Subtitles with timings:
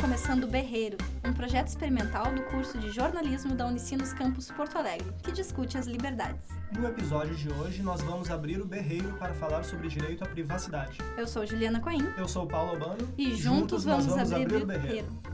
[0.00, 5.06] Começando o Berreiro, um projeto experimental do curso de jornalismo da Unicinos Campus Porto Alegre,
[5.22, 6.48] que discute as liberdades.
[6.72, 10.96] No episódio de hoje, nós vamos abrir o berreiro para falar sobre direito à privacidade.
[11.18, 12.02] Eu sou Juliana Coim.
[12.16, 13.06] Eu sou Paulo Albano.
[13.18, 15.06] E, juntos, juntos vamos, vamos, abrir, abrir o berreiro.
[15.08, 15.29] berreiro.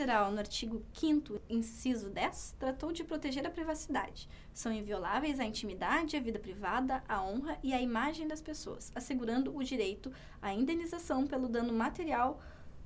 [0.00, 4.26] Federal, no artigo 5 inciso 10, tratou de proteger a privacidade.
[4.50, 9.54] São invioláveis a intimidade, a vida privada, a honra e a imagem das pessoas, assegurando
[9.54, 10.10] o direito
[10.40, 12.40] à indenização pelo dano material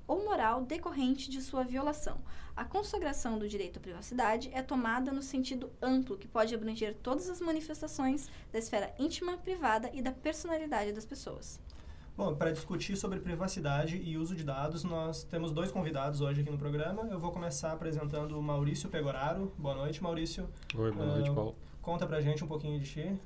[0.08, 2.18] ou moral decorrente de sua violação.
[2.56, 7.30] A consagração do direito à privacidade é tomada no sentido amplo, que pode abranger todas
[7.30, 11.60] as manifestações da esfera íntima, privada e da personalidade das pessoas.
[12.16, 16.50] Bom, para discutir sobre privacidade e uso de dados, nós temos dois convidados hoje aqui
[16.50, 17.08] no programa.
[17.10, 19.52] Eu vou começar apresentando o Maurício Pegoraro.
[19.58, 20.48] Boa noite, Maurício.
[20.76, 21.56] Oi, boa noite, ah, Paulo.
[21.82, 23.16] Conta pra gente um pouquinho de ti.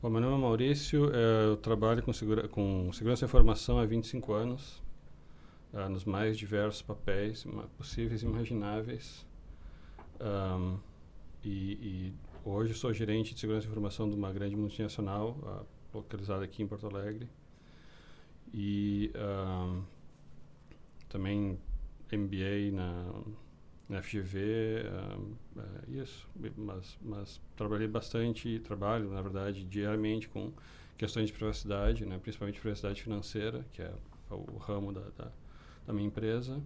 [0.00, 3.84] Bom, meu nome é Maurício, é, eu trabalho com, segura, com segurança e informação há
[3.84, 4.82] 25 anos,
[5.74, 9.26] uh, nos mais diversos papéis possíveis e imagináveis.
[10.18, 10.78] Um,
[11.44, 16.42] e, e, hoje sou gerente de segurança e informação de uma grande multinacional uh, localizada
[16.44, 17.28] aqui em Porto Alegre.
[18.52, 19.82] E uh,
[21.08, 21.58] também
[22.12, 23.12] MBA na,
[23.88, 24.38] na FGV,
[24.86, 26.28] uh, é isso.
[26.56, 30.52] Mas, mas trabalhei bastante, trabalho, na verdade, diariamente com
[30.96, 33.92] questões de privacidade, né, principalmente privacidade financeira, que é
[34.30, 35.32] o ramo da, da,
[35.86, 36.62] da minha empresa.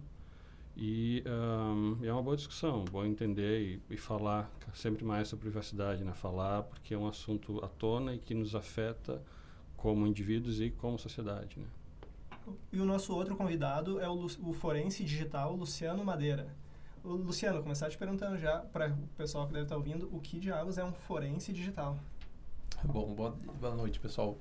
[0.79, 6.03] E um, é uma boa discussão, bom entender e, e, falar sempre mais sobre privacidade,
[6.03, 6.13] né?
[6.13, 9.19] Falar porque é um assunto à tona e que nos afeta
[9.75, 11.65] como indivíduos e como sociedade, né?
[12.71, 16.47] E o nosso outro convidado é o, o forense digital Luciano Madeira.
[17.03, 20.39] O Luciano, começar te perguntando já, para o pessoal que deve estar ouvindo, o que
[20.39, 21.97] diabos é um forense digital?
[22.83, 24.37] Bom, boa, boa noite, pessoal.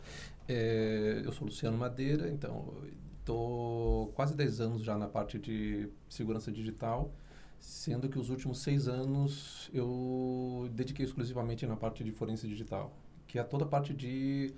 [0.48, 2.74] É, eu sou Luciano Madeira, então
[3.20, 7.12] estou quase 10 anos já na parte de segurança digital,
[7.58, 12.92] sendo que os últimos seis anos eu dediquei exclusivamente na parte de forense digital,
[13.26, 14.54] que é toda a parte de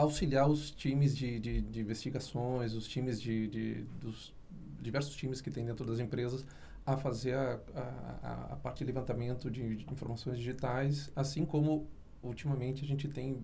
[0.00, 4.34] auxiliar os times de, de, de investigações, os times de, de, dos
[4.80, 6.44] diversos times que tem dentro das empresas
[6.84, 11.88] a fazer a, a, a parte de levantamento de, de, informações digitais, assim como
[12.22, 13.42] ultimamente a gente tem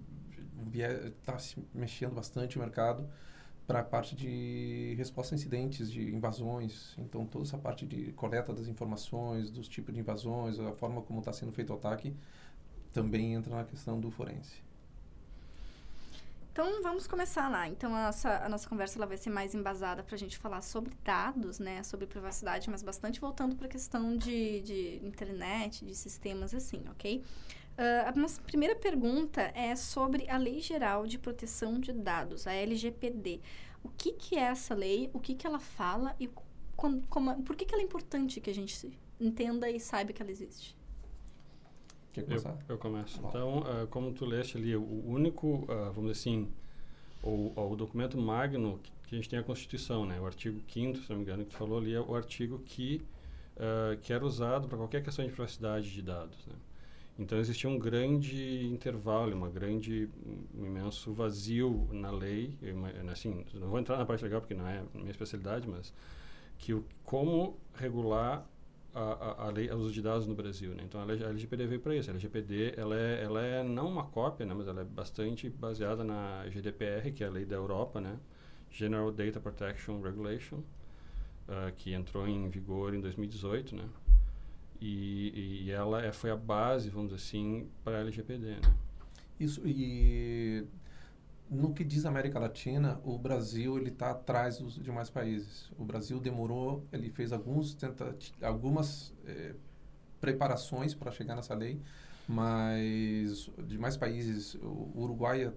[1.19, 3.09] está se mexendo bastante o mercado
[3.67, 6.95] para a parte de resposta a incidentes, de invasões.
[6.99, 11.19] Então, toda essa parte de coleta das informações, dos tipos de invasões, a forma como
[11.19, 12.15] está sendo feito o ataque,
[12.93, 14.63] também entra na questão do forense.
[16.53, 17.67] Então, vamos começar lá.
[17.67, 20.61] Então, a nossa, a nossa conversa ela vai ser mais embasada para a gente falar
[20.61, 21.83] sobre dados, né?
[21.83, 27.25] Sobre privacidade, mas bastante voltando para a questão de, de internet, de sistemas assim, ok?
[27.73, 32.53] Uh, a nossa primeira pergunta é sobre a Lei Geral de Proteção de Dados, a
[32.53, 33.41] LGPD.
[33.83, 36.29] O que, que é essa lei, o que, que ela fala e
[36.77, 40.31] como, por que, que ela é importante que a gente entenda e saiba que ela
[40.31, 40.77] existe?
[42.13, 42.51] Quer começar?
[42.69, 43.21] Eu, eu começo.
[43.27, 46.49] Então, uh, como tu leste ali, o único, uh, vamos dizer assim,
[47.23, 50.21] o, o documento magno que, que, a gente tem a Constituição, né?
[50.21, 53.01] O artigo 5 se não me engano, que tu falou ali, é o artigo que,
[53.57, 56.55] uh, que era usado para qualquer questão de privacidade de dados, né?
[57.19, 60.09] Então, existia um grande intervalo, uma grande,
[60.55, 62.77] um imenso vazio na lei, eu,
[63.11, 65.93] assim, não vou entrar na parte legal porque não é minha especialidade, mas
[66.59, 68.47] que o, como regular
[68.95, 70.83] a, a, lei, o uso de dados no Brasil, né?
[70.85, 72.11] Então a, LGPD veio para isso.
[72.11, 74.55] A LGPD ela é, ela é não uma cópia, né?
[74.55, 78.19] Mas ela é bastante baseada na GDPR, que é a lei da Europa, né?
[78.71, 83.89] General Data Protection Regulation, uh, que entrou em vigor em 2018, né?
[84.81, 88.61] E, e ela é, foi a base, vamos dizer assim, para a LGPD, né?
[89.39, 90.67] Isso, e
[91.53, 95.71] no que diz América Latina, o Brasil ele está atrás dos demais países.
[95.79, 97.77] O Brasil demorou, ele fez alguns
[98.41, 99.55] algumas eh,
[100.19, 101.79] preparações para chegar nessa lei,
[102.27, 105.53] mas demais países, o Uruguai há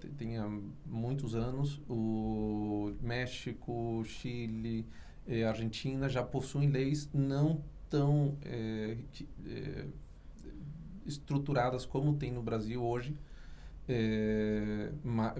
[0.85, 4.85] muitos anos, o México, Chile,
[5.25, 8.97] eh, Argentina já possuem leis não tão eh,
[11.05, 13.15] estruturadas como tem no Brasil hoje.
[13.87, 14.91] É,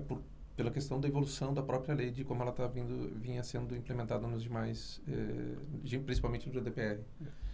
[0.07, 0.21] por,
[0.55, 4.25] pela questão da evolução da própria lei, de como ela tá vindo, vinha sendo implementada
[4.27, 7.01] nos demais, eh, principalmente no GDPR.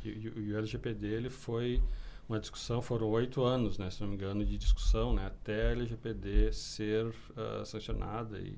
[0.04, 1.82] E, e, e, o LGPD ele foi
[2.30, 5.72] uma discussão, foram oito anos, né, se não me engano, de discussão, né, até a
[5.72, 8.58] LGPD ser uh, sancionada e,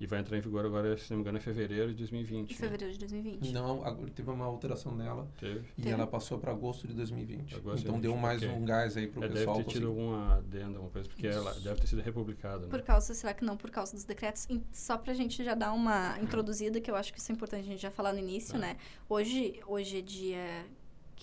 [0.00, 2.50] E vai entrar em vigor agora, se não me engano, em fevereiro de 2020.
[2.50, 2.58] Em né?
[2.58, 3.52] fevereiro de 2020.
[3.52, 5.60] Não, agora teve uma alteração nela Teve.
[5.78, 5.90] e Teve?
[5.90, 7.54] ela passou para agosto de 2020.
[7.54, 8.54] Agosto de então deu 2020, mais ok.
[8.56, 9.86] um gás aí para o É, deve pessoal ter tido conseguir.
[10.10, 11.60] alguma adenda, alguma coisa, porque ela Isso.
[11.60, 12.66] deve ter sido republicada.
[12.66, 12.84] Por Né?
[12.84, 14.48] causa, será que não por causa dos decretos?
[14.72, 17.70] Só pra gente já dar uma introduzida, que eu acho que isso é importante a
[17.70, 18.58] gente já falar no início, É.
[18.58, 18.76] né?
[19.08, 20.66] Hoje, hoje é dia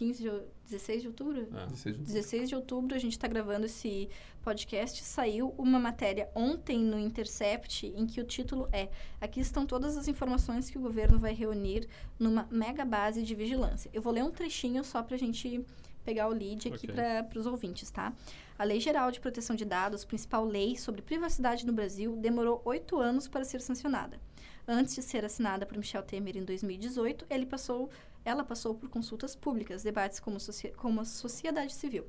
[0.01, 1.41] 15 de, ou- 16 de outubro?
[1.55, 1.65] É.
[1.67, 4.09] 16 de 16 de outubro, a gente está gravando esse
[4.41, 5.03] podcast.
[5.03, 8.89] Saiu uma matéria ontem no Intercept em que o título é:
[9.19, 11.87] Aqui estão todas as informações que o governo vai reunir
[12.17, 13.91] numa mega base de vigilância.
[13.93, 15.63] Eu vou ler um trechinho só para a gente
[16.03, 16.95] pegar o lead aqui Ok.
[16.95, 18.11] para os ouvintes, tá?
[18.57, 22.97] A Lei Geral de Proteção de Dados, principal lei sobre privacidade no Brasil, demorou oito
[22.99, 24.19] anos para ser sancionada.
[24.67, 27.89] Antes de ser assinada por Michel Temer em 2018, ele passou,
[28.23, 30.37] ela passou por consultas públicas, debates como,
[30.77, 32.05] como a sociedade civil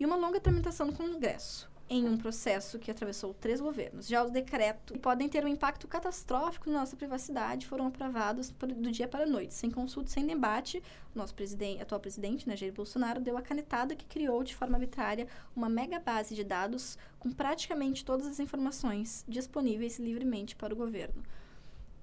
[0.00, 4.08] e uma longa tramitação no Congresso, em um processo que atravessou três governos.
[4.08, 8.90] Já os decretos, que podem ter um impacto catastrófico na nossa privacidade, foram aprovados do
[8.90, 10.82] dia para a noite, sem consulta, sem debate.
[11.14, 14.76] O nosso presidente, atual presidente, né, Jair Bolsonaro, deu a canetada que criou de forma
[14.76, 20.76] arbitrária uma mega base de dados com praticamente todas as informações disponíveis livremente para o
[20.76, 21.22] governo.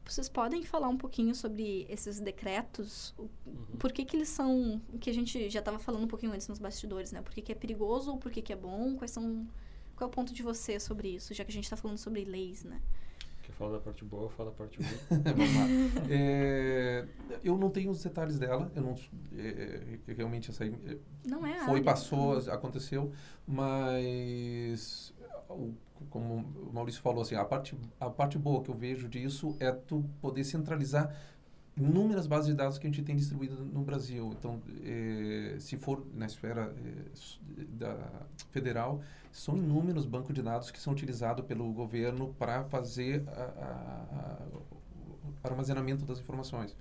[0.07, 3.13] Vocês podem falar um pouquinho sobre esses decretos?
[3.17, 3.77] O- Uhum.
[3.79, 4.81] Por que, que eles são.
[4.93, 7.21] o que a gente já estava falando um pouquinho antes nos bastidores, né?
[7.21, 8.95] Por que, que é perigoso ou por que, que é bom?
[8.95, 9.47] Quais são.
[9.95, 12.23] Qual é o ponto de você sobre isso, já que a gente está falando sobre
[12.23, 12.79] leis, né?
[13.41, 14.89] Quer falar da parte boa, fala da parte ruim.
[15.23, 15.65] Vamos lá.
[16.09, 17.05] É,
[17.43, 18.95] eu não tenho os detalhes dela, eu não
[19.37, 21.83] é, é, realmente essa aí, é, Não é a foi, área.
[21.83, 23.11] passou, aconteceu,
[23.47, 25.13] mas
[26.09, 26.35] como
[26.69, 30.05] o Maurício falou assim, a parte a parte boa que eu vejo disso é tu
[30.21, 31.15] poder centralizar
[31.77, 34.33] inúmeras bases de dados que a gente tem distribuídas no Brasil.
[34.37, 37.95] Então, eh, se for na esfera eh, da
[38.51, 39.01] federal,
[39.31, 44.37] são inúmeros bancos de dados que são utilizados pelo governo para fazer a, a-
[45.43, 46.75] a- armazenamento das informações.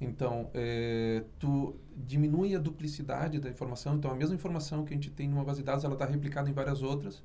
[0.00, 3.96] Então, eh, tu diminui a duplicidade da informação.
[3.96, 6.48] Então, a mesma informação que a gente tem numa base de dados, ela está replicada
[6.48, 7.22] em várias outras,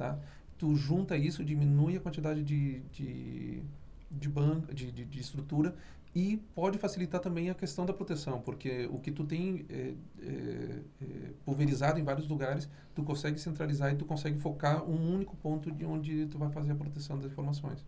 [0.00, 0.18] tá?
[0.58, 3.62] Tu junta isso, diminui a quantidade de, de,
[4.10, 5.74] de banco, de, de, de estrutura
[6.14, 10.80] e pode facilitar também a questão da proteção, porque o que tu tem eh, eh,
[11.02, 15.70] eh, pulverizado em vários lugares, tu consegue centralizar e tu consegue focar um único ponto
[15.70, 17.84] de onde tu vai fazer a proteção das informações.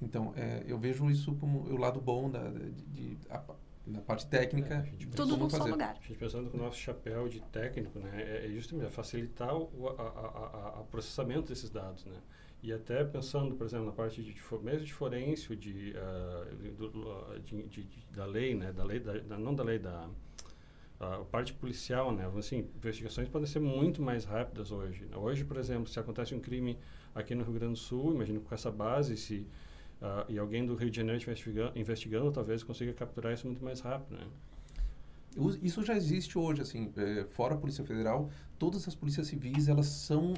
[0.00, 3.42] Então, eh, eu vejo isso como o lado bom da- de, de- a,
[3.86, 4.74] na parte técnica.
[4.74, 5.90] É, a gente de Tudo num só lugar.
[5.90, 9.88] A gente pensando com o nosso chapéu de técnico, né, é, é justamente facilitar o
[9.98, 12.16] a, a, a- a processamento desses dados, né.
[12.62, 15.94] E até pensando, por exemplo, na parte de, mesmo de forense, de,
[16.78, 19.78] do- ah, de, de- de- da lei, né, da lei, da, da- não da lei,
[19.78, 20.08] da
[21.00, 25.04] a parte policial, né, assim, investigações podem ser muito mais rápidas hoje.
[25.06, 25.16] né.
[25.16, 26.78] Hoje, por exemplo, se acontece um crime
[27.12, 29.44] aqui no Rio Grande do Sul, imagino com essa base, se
[30.02, 33.80] ah, e alguém do Rio de Janeiro investigando, investigando, talvez consiga capturar isso muito mais
[33.80, 34.26] rápido, né.
[35.62, 38.28] Isso já existe hoje, assim, eh, fora a Polícia Federal,
[38.58, 40.34] todas as polícias civis, elas são...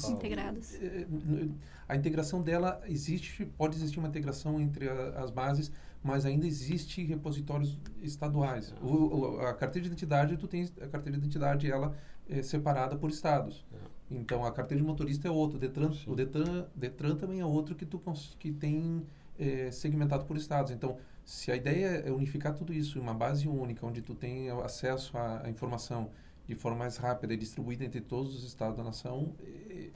[0.00, 0.14] Fala.
[0.14, 0.80] Integradas.
[0.80, 1.54] n-
[1.86, 5.70] a integração dela existe, pode existir uma integração entre a- as bases,
[6.02, 8.72] mas ainda existe repositórios estaduais.
[8.72, 8.82] É.
[8.86, 11.94] O, o- a carteira de identidade, tu tem a carteira de identidade, ela
[12.26, 13.66] é separada por estados.
[14.10, 14.14] É.
[14.14, 16.10] Então, a carteira de motorista é outro, o Detran, Sim.
[16.10, 18.00] o Detran, Detran também é outro que, tu,
[18.38, 19.02] que tem
[19.38, 20.72] eh, segmentado por estados.
[20.72, 24.50] Então, se a ideia é unificar tudo isso em uma base única, onde tu tem
[24.50, 26.10] acesso à, à informação
[26.46, 29.90] de forma mais rápida e distribuída entre todos os estados da nação, eh,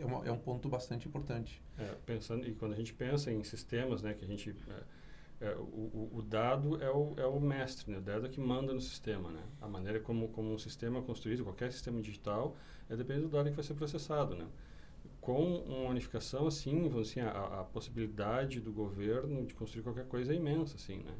[0.00, 1.60] é, uma- é um ponto bastante importante.
[1.78, 4.82] É, pensando e quando a gente pensa em sistemas, né, que a gente é,
[5.40, 7.98] é, o, o- dado é o, é o mestre, né?
[7.98, 9.42] O dado é que manda no sistema, né?
[9.60, 12.56] A maneira como como um sistema é construído, qualquer sistema digital,
[12.88, 14.46] é depende do dado que vai ser processado, né?
[15.20, 20.36] Com uma unificação assim, assim, a, a possibilidade do governo de construir qualquer coisa é
[20.36, 21.14] imensa, assim, né?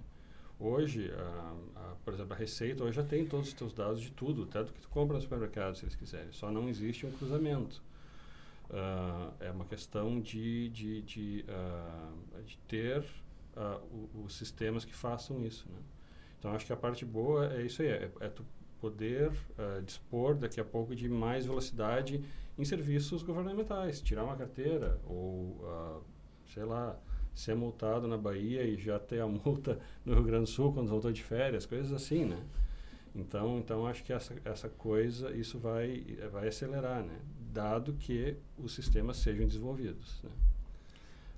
[0.60, 4.10] Hoje, a, a, por exemplo, a Receita hoje já tem todos os teus dados de
[4.12, 6.32] tudo, até do que tu compra no supermercado, se eles quiserem.
[6.32, 7.82] Só não existe um cruzamento.
[8.70, 12.12] Ah, é uma questão de, de, de, ah,
[12.44, 13.04] de ter
[13.92, 15.66] o- os sistemas que façam isso.
[15.70, 15.78] Né?
[16.38, 18.44] Então, acho que a parte boa é isso aí, é, é tu
[18.80, 22.22] poder ah, dispor daqui a pouco de mais velocidade
[22.58, 26.00] em serviços governamentais, tirar uma carteira ou, ah,
[26.46, 26.96] sei lá,
[27.34, 30.88] ser multado na Bahia e já ter a multa no Rio Grande do Sul quando
[30.88, 32.42] voltou de férias, coisas assim, né?
[33.14, 37.18] Então, então acho que essa, essa coisa, isso vai, vai acelerar, né?
[37.52, 40.30] Dado que os sistemas sejam desenvolvidos, né?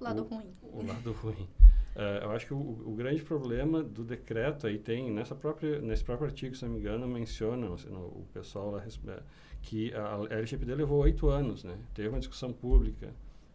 [0.00, 0.54] Lado O- ruim.
[0.62, 1.48] O lado ruim.
[1.96, 6.04] Eh, eu acho que o, o grande problema do decreto aí tem, nessa própria, nesse
[6.04, 9.20] próprio artigo, se não me engano, menciona no- o pessoal lá, eh,
[9.62, 11.76] que a LGPD levou oito anos, né?
[11.94, 13.12] Teve uma discussão pública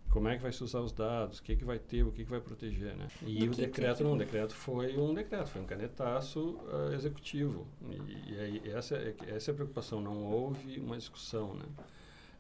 [0.09, 2.23] como é que vai se usar os dados, o que, que vai ter, o que,
[2.23, 3.07] que vai proteger, né?
[3.25, 6.59] E Do o que decreto que- não, o decreto foi um decreto, foi um canetaço
[6.71, 7.65] ah, executivo.
[7.89, 11.65] E, e aí essa, é, essa é a preocupação, não houve uma discussão, né?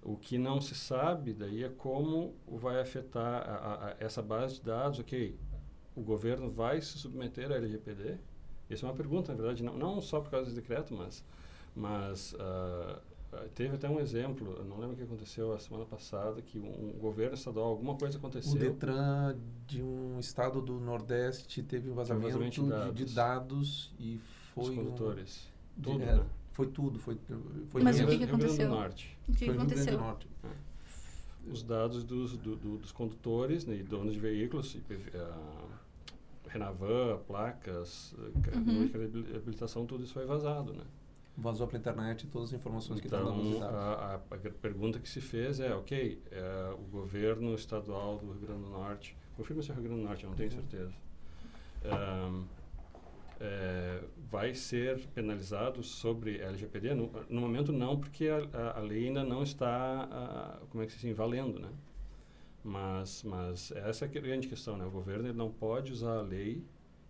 [0.03, 4.55] O que não se sabe daí é como vai afetar a, a- a- essa base
[4.55, 5.35] de dados, ok,
[5.95, 8.15] o governo vai se submeter à LGPD?
[8.69, 11.23] Essa é uma pergunta, na verdade, não, não só por causa desse decreto, mas,
[11.75, 12.99] mas ah,
[13.53, 16.89] teve até um exemplo, eu não lembro o que aconteceu a semana passada, que um,
[16.95, 18.57] um governo estadual, alguma coisa O aconteceu.
[18.59, 19.35] Detran
[19.67, 24.21] de um estado do Nordeste teve um vazamento, vazamento de de, de dados e Os
[24.67, 25.47] foi um, condutores.
[25.77, 26.25] de- Tudo, é, né?
[26.51, 27.17] foi tudo, foi,
[27.69, 28.69] foi Mas Rio o que Grande- que Rio Grande aconteceu?
[28.69, 29.17] do Norte.
[29.27, 29.97] O que foi no Rio Grande aconteceu?
[29.99, 30.27] do Norte.
[31.51, 35.67] Os dados dos, do- do- dos condutores né, e donos de veículos, IPV, ah,
[36.53, 38.85] Renavan, placas, ca- Uhum.
[38.87, 40.83] de habil- habilitação, tudo isso foi vazado, né?
[41.35, 43.75] Vazou para a internet todas as informações que estavam Então, nos dados.
[43.75, 43.93] a,
[44.31, 48.63] a- a pergunta que se fez é, ok, é, o governo estadual do Rio Grande
[48.65, 50.55] do Norte, confirma se é Rio Grande do Norte, eu não tenho Uhum.
[50.57, 50.93] certeza,
[51.85, 52.43] Ahn,
[53.39, 56.93] é, vai ser penalizado sobre LGPD?
[56.93, 60.85] No, no momento não, porque a, a- a lei ainda não está, ah, como é
[60.85, 61.69] que se diz, valendo, né?
[62.63, 64.85] Mas, mas essa é a grande questão, né?
[64.85, 66.63] O governo ele não pode usar a lei,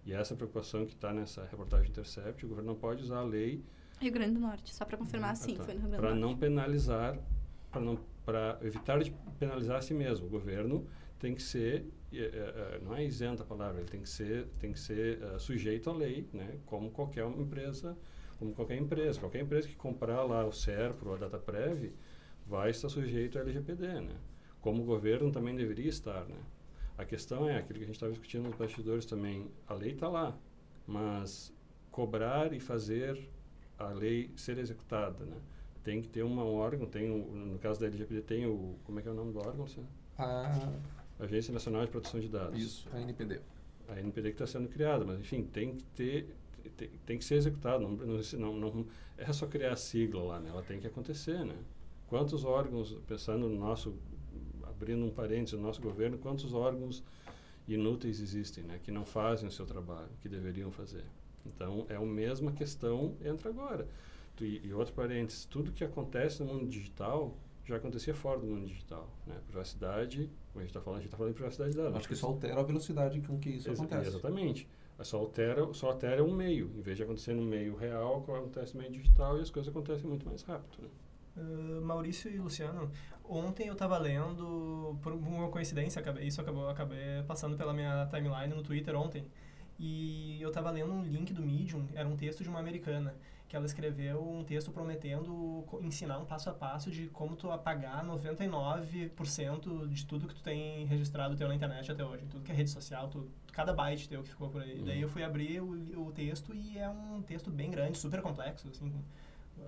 [0.06, 3.20] e essa é a preocupação que está nessa reportagem Intercept, o governo não pode usar
[3.20, 3.64] a lei
[4.00, 6.22] Rio Grande do Norte, só para confirmar, sim, foi no Rio Grande do para Norte.
[6.22, 7.18] não penalizar,
[7.72, 10.26] para não para evitar de penalizar a si mesmo.
[10.28, 10.88] O governo
[11.20, 14.72] tem que ser eh, eh, não é isenta a palavra, ele tem que ser tem
[14.74, 16.58] que ser sujeito à lei, né?
[16.66, 17.98] Como qualquer empresa,
[18.40, 21.94] como qualquer empresa, qualquer empresa que comprar lá o Serpro ou a DataPrev
[22.46, 24.16] vai estar sujeito ao LGPD, né?
[24.64, 26.38] Como o governo também deveria estar, né?
[26.98, 29.48] A questão é aquilo que a gente estava discutindo nos bastidores também.
[29.68, 30.36] A lei está lá,
[30.88, 31.54] mas
[31.92, 33.30] cobrar e fazer
[33.78, 35.38] a lei ser executada, né?
[35.84, 39.02] Tem que ter um órgão, tem o, no caso da LGPD tem o, como é
[39.02, 39.88] que é o nome do órgão, Luciano?
[40.18, 40.72] A,
[41.20, 42.60] Agência Nacional de Proteção de Dados.
[42.60, 43.42] isso, a NPD.
[43.88, 46.36] A NPD que está sendo criada, mas enfim, tem que ter,
[46.78, 47.98] tem, tem que ser executado, não,
[48.40, 48.86] não, não
[49.18, 50.50] é só criar a sigla lá, né?
[50.50, 51.56] Ela tem que acontecer, né?
[52.08, 53.96] Quantos órgãos, pensando no nosso,
[54.84, 57.04] abrindo um parênteses, no nosso governo, quantos órgãos
[57.68, 58.80] inúteis existem, né?
[58.84, 61.06] Que não fazem o seu trabalho, que deveriam fazer.
[61.46, 63.88] Então, é a mesma questão, entra agora.
[64.36, 68.46] Tu, e, e outro parênteses, tudo que acontece no mundo digital já acontecia fora do
[68.46, 69.40] mundo digital, né?
[69.48, 71.96] Privacidade, como a gente está falando, a gente está falando de privacidade de dados.
[71.98, 74.10] Acho que só altera a velocidade com que isso Ex- acontece.
[74.10, 74.68] Exatamente.
[75.02, 76.72] Só altera, só altera um meio.
[76.78, 80.08] Em vez de acontecer no meio real, acontece no meio digital e as coisas acontecem
[80.08, 80.84] muito mais rápido.
[80.84, 80.90] Né?
[81.36, 82.92] Uh, Maurício e Luciano,
[83.24, 88.54] ontem eu estava lendo, por uma coincidência, acabei, isso acabou, acabei passando pela minha timeline
[88.54, 89.26] no Twitter ontem,
[89.80, 93.16] e eu estava lendo um link do Medium, era um texto de uma americana,
[93.54, 98.04] que ela escreveu um texto prometendo ensinar um passo a passo de como tu apagar
[98.04, 102.56] 99% de tudo que tu tem registrado teu na internet até hoje, tudo que é
[102.56, 104.80] rede social, tu, cada byte teu que ficou por aí.
[104.80, 104.86] Uhum.
[104.86, 108.70] Daí eu fui abrir o, o texto e é um texto bem grande, super complexo,
[108.70, 108.92] assim.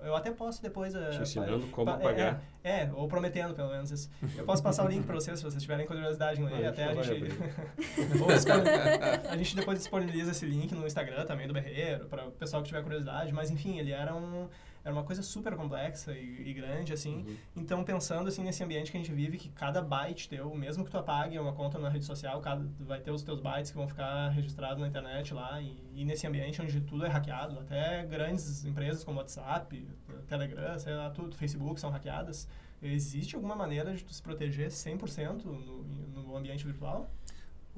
[0.04, 0.94] Eu até posso depois...
[0.94, 2.42] eh, Te ensinando como pa- é, apagar.
[2.64, 4.10] É, é, ou prometendo, pelo menos isso.
[4.36, 6.66] Eu posso passar o link para vocês, se vocês tiverem curiosidade em ler.
[6.66, 7.24] Ah, até a gente...
[9.28, 12.68] a gente depois disponibiliza esse link no Instagram também do Berreiro, para o pessoal que
[12.68, 13.32] tiver curiosidade.
[13.32, 14.48] Mas, enfim, ele era, um,
[14.86, 17.16] era uma coisa super complexa e, e grande, assim.
[17.16, 17.36] Uhum.
[17.56, 20.90] Então, pensando assim nesse ambiente que a gente vive, que cada byte teu, mesmo que
[20.92, 23.88] tu apague uma conta na rede social, cada, vai ter os teus bytes que vão
[23.88, 25.60] ficar registrados na internet lá.
[25.60, 29.84] E, e nesse ambiente onde tudo é hackeado, até grandes empresas como WhatsApp,
[30.28, 32.48] Telegram, sei lá, tudo, Facebook são hackeadas.
[32.80, 35.82] Existe alguma maneira de tu se proteger 100% no,
[36.22, 37.10] no ambiente virtual?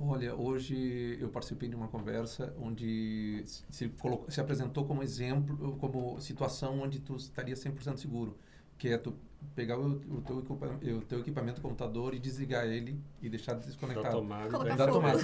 [0.01, 6.21] Olha, hoje eu participei de uma conversa onde se, colocou- se apresentou como exemplo, como
[6.21, 8.39] situação onde tu estaria 100% seguro,
[8.79, 9.13] que é tu
[9.57, 13.61] pegar o, o, teu, equipa- o teu equipamento computador e desligar ele e deixar Da
[13.61, 14.17] desconectado.
[14.19, 14.51] tomada.
[14.51, 15.19] Colocar daí- Da tomada.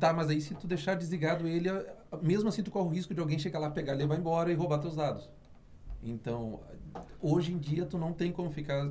[0.00, 1.68] Tá, mas aí se tu deixar desligado ele,
[2.22, 4.78] mesmo assim tu corre o risco de alguém chegar lá, pegar, levar embora e roubar
[4.78, 5.28] teus dados.
[6.02, 6.60] Então,
[7.20, 8.90] hoje em dia tu não tem como ficar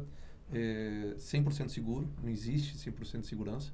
[0.53, 3.71] é, 100% seguro, não existe 100% de segurança.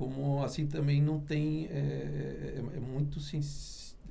[0.00, 3.20] Como assim também não tem, é, é, é muito,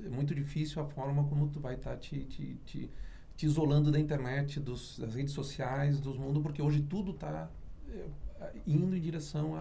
[0.04, 2.88] é muito difícil a forma como tu vai estar te, te, te,
[3.36, 7.50] te isolando da internet, dos, das redes sociais, dos mundos, porque hoje tudo está
[8.64, 9.56] indo em direção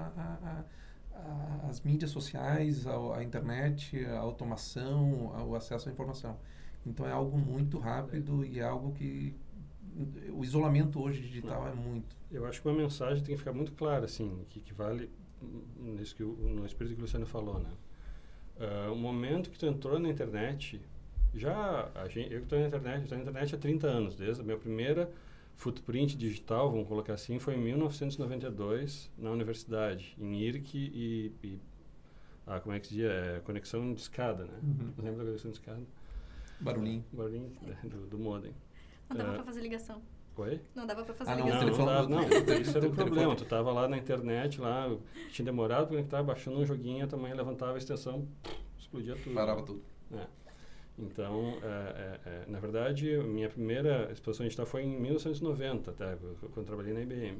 [1.68, 6.38] as mídias sociais, a, internet, a automação, ao acesso à informação.
[6.86, 9.36] Então é algo muito rápido e é algo que
[10.32, 12.16] o isolamento hoje digital é muito.
[12.30, 15.10] Eu acho que uma mensagem tem que ficar muito clara, assim, que, que vale
[15.78, 17.70] nisso que o, no espírito que o Luciano falou, né?
[18.60, 20.82] Ah, o momento que tu entrou na internet,
[21.34, 24.42] já, a gente, eu que estou na internet, estou na internet há 30 anos, desde
[24.42, 25.10] a minha primeira
[25.56, 31.60] footprint digital, vamos colocar assim, foi em 1992 na universidade, em IRC e, e
[32.48, 33.04] ah, como é que se diz?
[33.06, 34.60] É, conexão de escada, né?
[34.64, 34.94] Uhum.
[34.98, 35.82] Lembra da conexão de escada?
[36.60, 37.06] Barulhinho.
[37.14, 38.54] Barulhinho né, do, do modem.
[39.10, 39.36] Não dava É.
[39.36, 40.02] pra fazer ligação.
[40.40, 40.62] Oi?
[40.74, 41.68] Não dava pra fazer Ah, não, Não, ligação.
[41.68, 43.36] não, telefone- dava, não, isso era um problema.
[43.36, 44.90] Tu tava lá na internet, lá,
[45.32, 48.26] tinha demorado para conectar, baixando um joguinho, a tua mãe levantava a extensão,
[48.78, 49.34] explodia tudo.
[49.36, 49.82] Parava tudo.
[50.14, 50.26] É.
[50.98, 56.16] Então, é, é, é, na verdade, a minha primeira exposição digital foi em 1990, até,
[56.16, 57.38] quando eu trabalhei na IBM.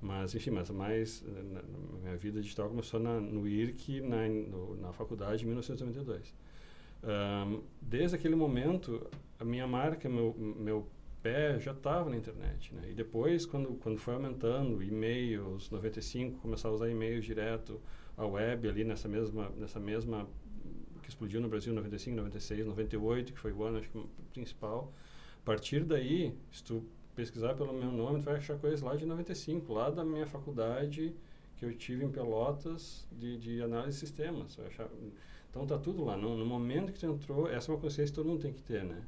[0.00, 4.76] Mas, enfim, mas mais, na, na minha vida digital começou na, no IRC, na, no,
[4.76, 6.34] na faculdade, em 1992.
[7.02, 9.06] Ahn, desde aquele momento,
[9.40, 10.86] a minha marca, meu, meu
[11.22, 12.74] pé já estava na internet.
[12.74, 12.90] Né?
[12.90, 17.80] E depois, quando, quando foi aumentando, e-mails, 95, começar a usar e-mails direto,
[18.16, 20.28] a web ali nessa mesma, nessa mesma
[21.02, 24.92] que explodiu no Brasil 95, 96, 98, que foi o ano acho que, principal.
[25.42, 26.84] A partir daí, se tu
[27.14, 31.14] pesquisar pelo meu nome, tu vai achar coisas lá de 95, lá da minha faculdade
[31.56, 34.58] que eu tive em Pelotas de, de análise de sistemas.
[34.60, 34.90] Achar-
[35.50, 36.16] então tá tudo lá.
[36.16, 38.62] No, no momento que tu entrou, essa é uma consciência que todo mundo tem que
[38.62, 39.02] ter, né?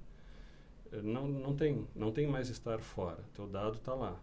[1.03, 3.23] Não, não tem, não tem mais estar fora.
[3.35, 4.19] Teu dado tá lá.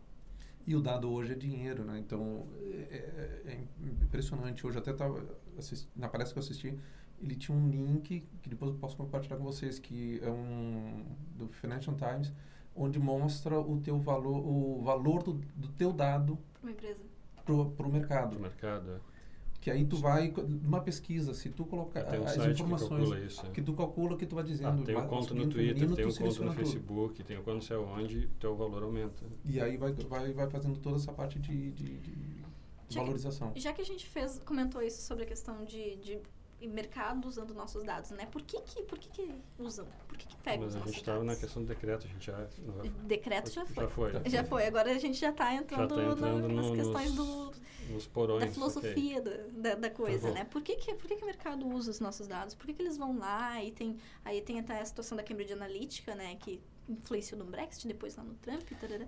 [0.66, 1.98] E o dado hoje é dinheiro, né?
[1.98, 3.64] Então, é, é- é
[4.04, 4.68] impressionante.
[4.68, 5.24] Hoje até estava
[5.96, 6.78] na palestra que eu assisti,
[7.22, 11.06] ele tinha um link que depois eu posso compartilhar com vocês, que é um
[11.38, 12.34] do Financial Times,
[12.76, 17.00] onde mostra o teu valor, o valor do, do teu dado Pra uma empresa.
[17.46, 17.90] pro, pro
[18.30, 19.02] pro mercado.
[19.68, 23.20] Que aí tu vai, numa pesquisa, se tu colocar Tem um as que informações calcula
[23.20, 23.46] isso.
[23.46, 23.50] é.
[23.50, 24.84] que tu calcula, que tu vai Ah, dizendo.
[24.86, 26.64] tem um ma- conto no Twitter, feminino, tem um conto no seleciona tudo.
[26.64, 29.26] Facebook, tem um conto não sei onde, teu valor aumenta.
[29.44, 32.14] E aí vai, vai, vai fazendo toda essa parte de, de, de
[32.88, 33.52] Já que- valorização.
[33.58, 36.18] Já que a gente fez, comentou isso sobre a questão de, de
[36.66, 38.26] mercado usando nossos dados, né?
[38.28, 39.86] Por que que, por que, que usam?
[40.08, 41.40] Por que, que pegam Mas os a nossos gente estava na dados?
[41.42, 42.48] questão do decreto, a gente já...
[43.04, 43.84] Decreto já foi.
[43.84, 44.12] Já foi.
[44.14, 44.66] Já Já foi.
[44.66, 48.08] Agora a gente já está entrando, tá entrando na- nas no- questões nos- do, Nos
[48.08, 48.46] porões.
[48.46, 50.34] da filosofia da, da, da coisa, bom.
[50.34, 50.46] né?
[50.46, 52.56] Por que, que, por que, que o mercado usa os nossos dados?
[52.56, 53.98] Por que, que eles vão lá e tem...
[54.26, 56.36] Aí tem até a situação da Cambridge Analytica, né?
[56.40, 59.06] Que influenciou no Brexit, depois lá no Trump, tarará.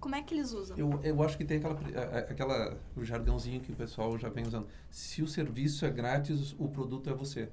[0.00, 0.76] Como é que eles usam?
[0.78, 1.78] Eu, eu acho que tem aquela,
[2.18, 4.66] aquela o jargãozinho que o pessoal já vem usando.
[4.90, 7.50] Se o serviço é grátis, o produto é você.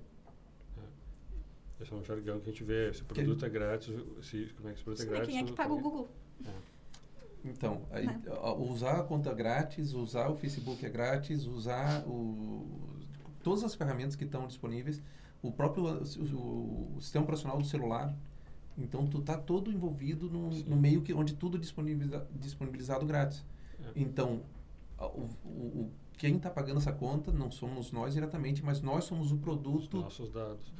[1.79, 2.91] Esse é um jargão que a gente vê.
[2.93, 5.27] Se o produto é grátis, se, como é que esse produto é Sim, grátis...
[5.27, 6.09] quem é que paga o Google?
[7.43, 8.21] Então, aí, Né?
[8.57, 12.65] usar a conta grátis, usar o Facebook é grátis, usar o,
[13.43, 15.03] todas as ferramentas que estão disponíveis,
[15.41, 18.15] o próprio o, o sistema operacional do celular.
[18.77, 23.43] Então, tu tá todo envolvido no, no meio que onde tudo é disponibiliza, disponibilizado grátis.
[23.79, 23.91] É.
[23.95, 24.41] Então,
[24.99, 29.35] o, o, quem está pagando essa conta não somos nós diretamente, mas nós somos o
[29.35, 29.97] os produto.
[29.97, 30.71] nossos dados.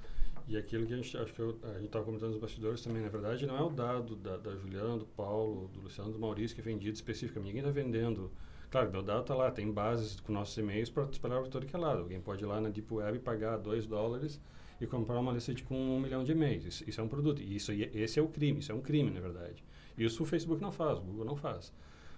[0.48, 3.02] E aquilo que a gente, acho que eu, a gente estava comentando nos bastidores também,
[3.02, 6.56] na verdade, não é o dado da, da Juliana, do Paulo, do Luciano, do Maurício
[6.56, 7.50] que é vendido especificamente.
[7.50, 8.32] Ninguém está vendendo.
[8.70, 11.76] Claro, meu dado está lá, tem bases com nossos e-mails para espalhar para todo que
[11.76, 12.00] é lado.
[12.00, 14.40] Alguém pode ir lá na Deep Web e pagar 2 dólares
[14.80, 16.66] e comprar uma lista de com um milhão de e-mails.
[16.66, 17.42] Isso, isso é um produto.
[17.42, 19.64] E isso, esse é o crime, isso é um crime, na verdade.
[19.98, 21.74] Isso o Facebook não faz, o Google não faz.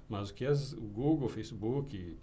[0.09, 2.17] Mas o que as, o Google, Facebook,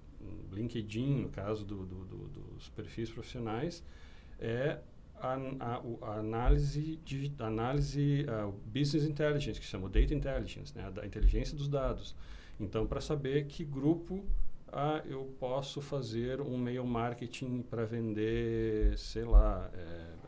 [0.53, 3.83] LinkedIn, no caso do, do- do- dos perfis profissionais,
[4.39, 4.79] é
[5.19, 10.91] a, a, a análise, de, análise ah, o business intelligence, que chama data intelligence, né,
[10.91, 12.15] da inteligência dos dados.
[12.61, 14.25] Então, para saber que grupo
[14.73, 20.26] ah, eu posso fazer um e-mail marketing para vender, sei lá, é,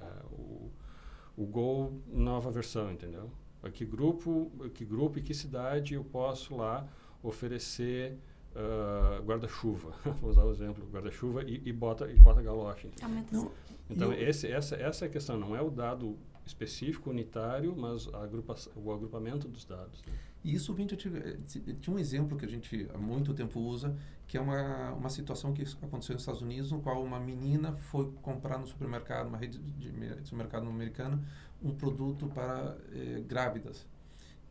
[1.39, 3.31] o Go nova versão, entendeu?
[3.63, 6.87] A que grupo, a que grupo e que cidade eu posso lá
[7.23, 8.17] oferecer
[8.57, 12.89] ah, guarda-chuva, vou usar o exemplo, guarda-chuva e, e bota e bota galocha?
[13.03, 13.51] Aumenta Não,
[13.91, 17.75] Então, E eu- esse, essa, essa é a questão, não é o dado específico, unitário,
[17.77, 20.03] mas a agrupa o agrupamento dos dados.
[20.07, 20.13] né?
[20.45, 23.61] E isso vem de eh, ti- Tinha um exemplo que a gente há muito tempo
[23.61, 23.95] usa,
[24.29, 28.13] que é uma, uma situação que aconteceu nos Estados Unidos, no qual uma menina foi
[28.23, 31.25] comprar no supermercado, uma rede de, me- de supermercado americano,
[31.63, 33.87] um produto para eh, grávidas.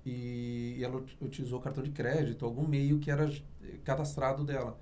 [0.06, 4.80] E, e ela ut- utilizou cartão de crédito, algum meio que era eh, cadastrado dela.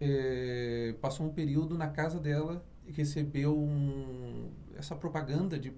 [0.00, 5.72] Eh, passou um período na casa dela e recebeu um, essa propaganda de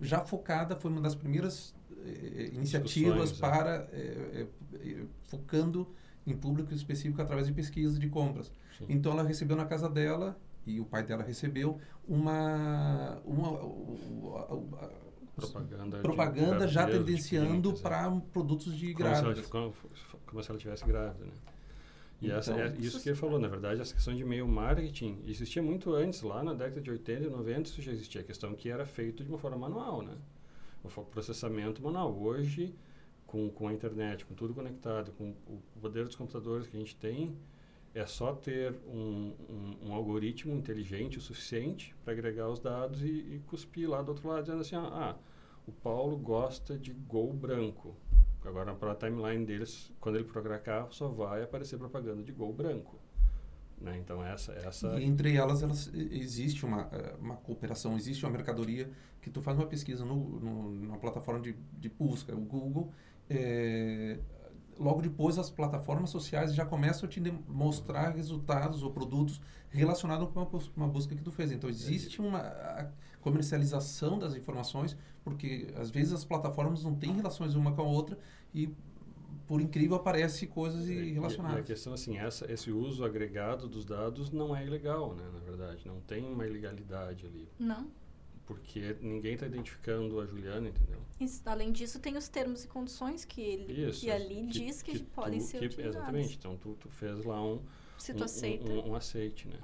[0.00, 3.40] já focada, foi uma das primeiras eh, iniciativas Discussões, é.
[3.40, 5.88] para eh, eh, eh, focando
[6.26, 8.52] em público específico através de pesquisa de compras.
[8.78, 8.86] Sim.
[8.88, 14.76] Então ela recebeu na casa dela e o pai dela recebeu uma uma o- o-
[14.78, 14.90] a- a-
[15.34, 17.82] propaganda, propaganda já tendenciando clínicas, é.
[17.82, 19.46] para produtos de grávidas.
[19.46, 19.72] como,
[20.26, 21.32] como se ela estivesse grávida, né?
[22.20, 25.18] E essa, Então, é isso que ele falou, na verdade, essa questão de e-mail marketing
[25.26, 28.20] existia muito antes, lá na década de 80 e 90, isso já existia.
[28.20, 30.14] A questão que era feito de uma forma manual, né?
[30.84, 32.16] O processamento manual.
[32.16, 32.72] Hoje,
[33.32, 36.94] com, com a internet, com tudo conectado, com o poder dos computadores que a gente
[36.94, 37.34] tem,
[37.94, 43.06] é só ter um, um, um algoritmo inteligente o suficiente para agregar os dados e,
[43.06, 45.16] e, cuspir lá do outro lado, dizendo assim, ah,
[45.66, 47.96] o Paulo gosta de gol branco.
[48.44, 52.52] Agora, para a timeline deles, quando ele procurar carro, só vai aparecer propaganda de gol
[52.52, 52.98] branco.
[53.80, 53.96] Né?
[53.98, 54.52] Então, essa...
[54.52, 58.90] essa e entre elas, elas, existe uma, eh, uma cooperação, existe uma mercadoria
[59.22, 62.92] que tu faz uma pesquisa no, no, numa plataforma de, de busca, o Google,
[63.28, 64.18] é,
[64.78, 70.40] logo depois as plataformas sociais já começam a te mostrar resultados ou produtos relacionados com
[70.40, 71.52] uma, uma busca que tu fez.
[71.52, 77.72] Então, existe uma comercialização das informações, porque às vezes as plataformas não têm relações uma
[77.72, 78.18] com a outra
[78.52, 78.68] e
[79.46, 81.58] por incrível aparece coisas e, relacionadas.
[81.58, 85.24] E, a questão assim, essa, esse uso agregado dos dados não é ilegal, né?
[85.32, 87.48] Na verdade, não tem uma ilegalidade ali.
[87.58, 87.88] Não.
[88.46, 90.98] Porque ninguém está identificando a Juliana, entendeu?
[91.20, 94.82] Isso, além disso, tem os termos e condições que ele Isso, que ali que, diz
[94.82, 95.96] que, que podem tu, ser que, utilizados.
[95.96, 96.36] Exatamente.
[96.36, 97.60] Então, tu, tu fez lá um,
[97.98, 98.70] Se tu um, aceita.
[98.70, 99.58] Um, um, aceite, né?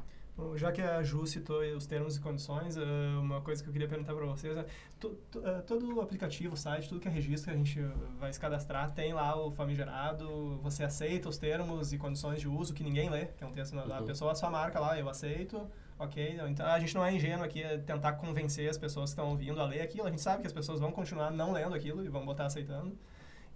[0.54, 2.80] Já que a Ju citou os termos e condições, eh,
[3.18, 7.00] uma coisa que eu queria perguntar para vocês é: eh, todo o aplicativo, site, tudo
[7.00, 7.80] que é registro que a gente
[8.20, 12.72] vai se cadastrar, tem lá o famigerado, você aceita os termos e condições de uso
[12.72, 13.88] que ninguém lê, que é um texto uhum.
[13.88, 16.40] da pessoa só marca lá, eu aceito, ok?
[16.48, 19.60] Então a gente não é ingênuo aqui é tentar convencer as pessoas que estão ouvindo
[19.60, 22.08] a ler aquilo, a gente sabe que as pessoas vão continuar não lendo aquilo e
[22.08, 22.96] vão botar aceitando.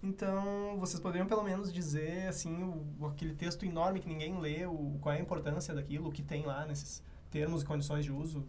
[0.01, 2.61] Então, vocês poderiam pelo menos dizer, assim,
[2.99, 6.21] o, aquele texto enorme que ninguém lê, o, qual é a importância daquilo, o que
[6.21, 7.01] tem lá nesses
[7.31, 8.45] termos e condições de uso?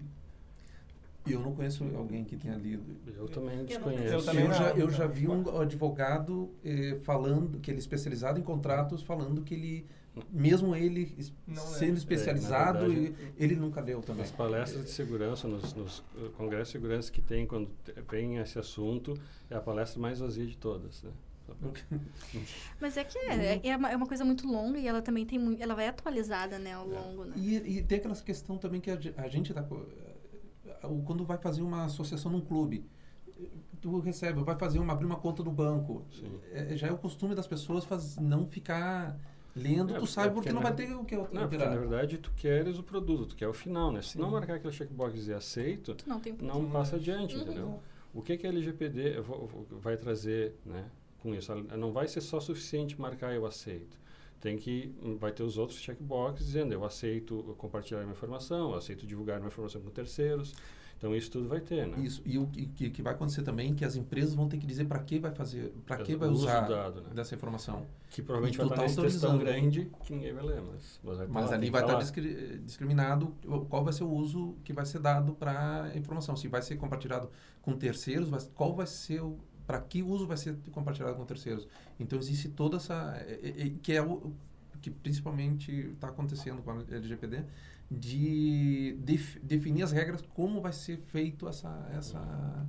[1.25, 2.97] Eu não conheço alguém que tenha lido.
[3.17, 4.15] Eu também desconheço.
[4.15, 8.39] Eu, também eu, já, eu já vi um advogado eh, falando, que ele é especializado
[8.39, 9.87] em contratos, falando que ele,
[10.31, 11.99] mesmo ele não sendo é.
[11.99, 14.23] especializado, é, verdade, ele nunca leu também.
[14.23, 16.05] Nas palestras de segurança, nos, nos
[16.37, 17.71] congressos de segurança que tem quando
[18.11, 19.19] vem esse assunto,
[19.51, 21.11] é a palestra mais vazia de todas, né?
[22.81, 25.39] Mas é que é, é, uma, é uma coisa muito longa e ela também tem
[25.39, 26.99] muito, ela vai atualizada, né, ao é.
[26.99, 27.35] longo, né?
[27.37, 29.63] E, e tem aquela questão também que a, a gente tá,
[31.05, 32.87] quando vai fazer uma associação num clube,
[33.81, 36.07] tu recebe, vai fazer uma abrir uma conta no banco.
[36.53, 39.19] É, já é o costume das pessoas faz, não ficar
[39.55, 41.77] lendo, é, tu sabe é porque, porque, não vai ter o que não, porque, na
[41.77, 44.03] verdade tu queres o produto, tu quer o final, né?
[44.03, 47.43] Se não marcar aquele checkbox e dizer aceito, não, tem não passa adiante, uhum.
[47.43, 47.81] entendeu?
[48.13, 49.17] O que que a LGPD
[49.81, 50.85] vai trazer, né?
[51.25, 51.53] com isso.
[51.55, 53.99] Não vai ser só suficiente marcar eu aceito.
[54.41, 59.07] Tem que vai ter os outros checkboxes dizendo eu aceito compartilhar minha informação, eu aceito
[59.07, 60.55] divulgar minha informação com terceiros.
[61.05, 61.99] Então isso tudo vai ter, né?
[62.03, 62.23] Isso.
[62.25, 64.87] E o que, que vai acontecer também é que as empresas vão ter que dizer
[64.87, 67.11] para que vai fazer, para que vai usar dado, né?
[67.13, 67.87] dessa informação.
[68.09, 71.19] Que provavelmente vai estar tá nesse texto tão grande que ninguém vai ler, mas, mas,
[71.19, 72.21] vai mas lá, ali vai estar tá
[72.65, 73.35] discriminado
[73.69, 76.35] qual vai ser o uso que vai ser dado para a informação.
[76.37, 77.29] Se vai ser compartilhado
[77.61, 79.37] com terceiros, vai, qual vai ser o
[79.67, 81.69] para que uso vai ser compartilhado com terceiros.
[82.01, 83.15] Então existe toda essa
[83.83, 84.33] que é o
[84.81, 87.45] que principalmente está acontecendo com a LGPD
[87.91, 92.67] de def, definir as regras como vai ser feito essa essa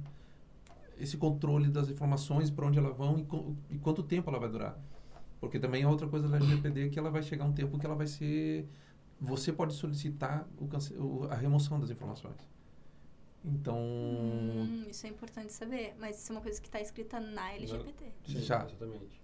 [0.97, 4.79] esse controle das informações para onde elas vão e, e, quanto tempo ela vai durar.
[5.41, 7.95] Porque também é outra coisa da LGPD que ela vai chegar um tempo que ela
[7.95, 8.65] vai ser
[9.19, 12.35] você pode solicitar o, a remoção das informações.
[13.43, 13.77] Então.
[13.77, 15.93] Hum, isso é importante saber.
[15.99, 17.51] Mas isso é uma coisa que está escrita na.
[17.57, 18.65] Sim, Já.
[18.65, 19.21] exatamente.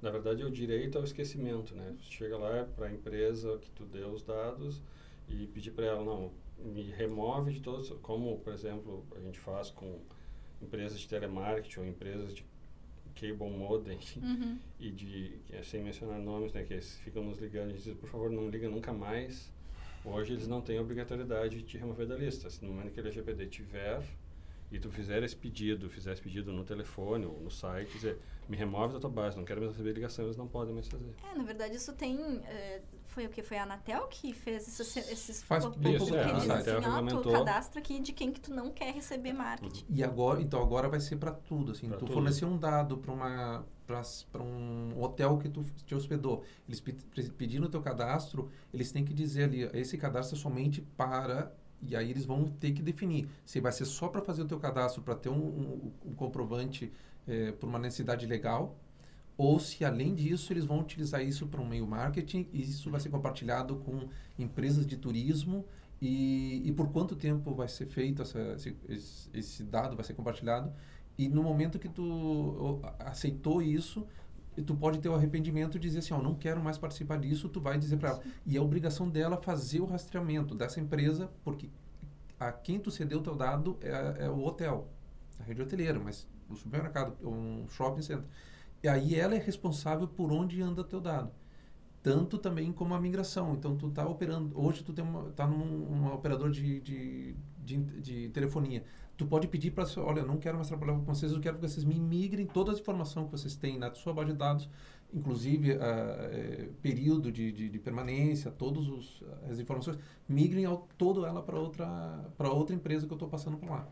[0.00, 1.94] Na verdade, é o direito ao esquecimento, né?
[1.98, 4.80] Você chega lá para a empresa que tu deu os dados
[5.28, 9.70] e pedir para ela, não, me remove de todos, como, por exemplo, a gente faz
[9.70, 10.00] com
[10.60, 12.44] empresas de telemarketing ou empresas de
[13.14, 14.58] cable modem uhum.
[14.78, 18.48] e de, sem mencionar nomes, né, que ficam nos ligando e dizem, por favor, não
[18.48, 19.52] liga nunca mais
[20.04, 22.48] Hoje eles não têm obrigatoriedade de te remover da lista.
[22.48, 24.02] Se no momento que a LGPD tiver
[24.70, 28.56] e tu fizer esse pedido, fizer esse pedido no telefone ou no site, dizer, me
[28.56, 31.14] remove da tua base, não quero mais receber ligação, eles não podem mais fazer.
[31.30, 32.82] É, na verdade isso tem, é,
[33.18, 33.42] foi o que?
[33.42, 37.32] Foi a Anatel que fez esses, esses Faz isso, é, que diz assim, ó, tu
[37.32, 39.84] cadastra aqui de quem que tu não quer receber marketing.
[39.90, 42.14] E agora, então agora vai ser para tudo, assim, pra tu tudo.
[42.14, 43.64] fornecer um dado para uma
[44.30, 46.78] para um hotel que tu te hospedou, eles
[47.38, 51.50] pedindo o teu cadastro, eles têm que dizer ali, esse cadastro é somente para
[51.80, 54.60] e aí eles vão ter que definir se vai ser só para fazer o teu
[54.60, 56.92] cadastro para ter um, um, um comprovante
[57.26, 58.76] é, por uma necessidade legal
[59.38, 63.00] ou se além disso eles vão utilizar isso para um meio marketing e isso vai
[63.00, 65.64] ser compartilhado com empresas de turismo
[66.02, 68.56] e, e por quanto tempo vai ser feito essa,
[68.88, 70.72] esse, esse dado vai ser compartilhado
[71.16, 74.06] e no momento que tu aceitou isso,
[74.64, 77.48] tu pode ter o arrependimento e dizer assim, ó, oh, não quero mais participar disso,
[77.48, 78.22] tu vai dizer para ela.
[78.46, 81.68] E é a obrigação dela fazer o rastreamento dessa empresa, porque
[82.38, 84.88] a quem tu cedeu o teu dado é, é o hotel,
[85.40, 88.24] a rede hoteleira, mas o supermercado, um shopping center.
[88.82, 91.30] E aí ela é responsável por onde anda teu dado.
[92.02, 93.54] Tanto também como a migração.
[93.54, 94.58] Então, tu está operando...
[94.58, 98.84] Hoje, tu está num um operador de, de, de, de, telefonia.
[99.16, 99.84] Tu pode pedir para...
[99.98, 102.74] Olha, não quero mais trabalhar com vocês, eu quero que vocês me migrem toda a
[102.74, 104.70] informação que vocês têm na sua base de dados,
[105.12, 108.84] inclusive uh, período de, de, de permanência, todas
[109.50, 113.68] as informações, migrem ao, todo ela para outra, outra empresa que eu estou passando por
[113.68, 113.88] lá.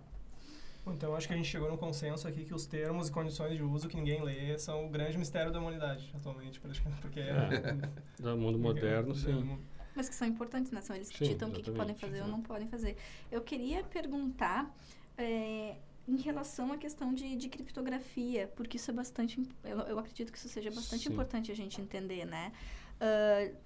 [0.92, 3.62] Então, acho que a gente chegou num consenso aqui que os termos e condições de
[3.62, 7.20] uso que ninguém lê são o grande mistério da humanidade, atualmente, porque...
[7.20, 7.77] É,
[8.22, 9.59] do mundo moderno, sim.
[9.94, 10.81] Mas que são importantes, né?
[10.81, 12.96] São eles que sim, ditam o que, que, podem fazer ou não podem fazer.
[13.31, 14.72] Eu queria perguntar...
[15.18, 15.77] É,
[16.09, 19.42] em relação à questão de, de criptografia, porque isso é bastante...
[19.64, 21.12] Eu, eu acredito que isso seja bastante sim.
[21.12, 22.53] importante a gente entender, né?
[23.01, 23.57] Uh,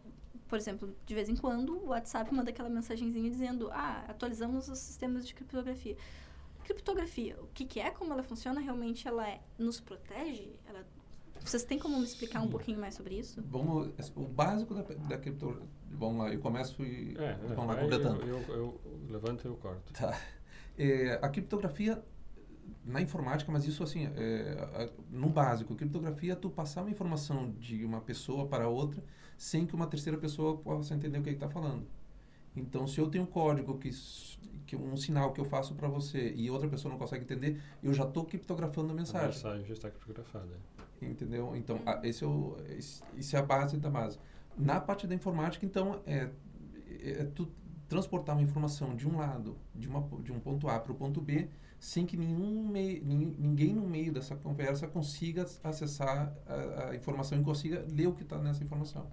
[0.49, 4.79] por exemplo, de vez em quando, o WhatsApp manda aquela mensagenzinha dizendo ah, atualizamos os
[4.79, 5.97] sistemas de criptografia
[6.75, 10.53] criptografia, o que, que é, como ela funciona, realmente ela é, nos protege?
[10.67, 10.87] Ela,
[11.41, 13.43] vocês têm como me explicar um pouquinho mais sobre isso?
[13.49, 18.23] Vamos, o básico da, da criptografia, vamos lá, eu começo e é, vamos lá completando.
[18.23, 19.93] Eu, eu, eu, levanto e eu corto.
[19.93, 20.19] Tá.
[20.79, 22.03] É, a criptografia
[22.85, 27.85] na informática, mas isso assim, é, no básico, criptografia é tu passar uma informação de
[27.85, 29.03] uma pessoa para outra
[29.37, 31.87] sem que uma terceira pessoa possa entender o que está falando.
[32.55, 33.91] Então, se eu tenho um código que,
[34.67, 37.93] que um sinal que eu faço para você e outra pessoa não consegue entender, eu
[37.93, 39.29] já estou criptografando a mensagem.
[39.29, 40.59] A mensagem já está criptografada.
[41.01, 41.57] Entendeu?
[41.57, 44.19] Então, a, esse é o, esse, esse, é a base da base.
[44.59, 46.29] Na parte da informática, então, é,
[46.89, 47.49] é, é tu
[47.89, 51.21] transportar uma informação de um lado, de, uma, de um ponto A para o ponto
[51.21, 51.49] B,
[51.81, 57.43] sem que nenhum mei, ninguém no meio dessa conversa consiga acessar a, a informação e
[57.43, 59.09] consiga ler o que está nessa informação.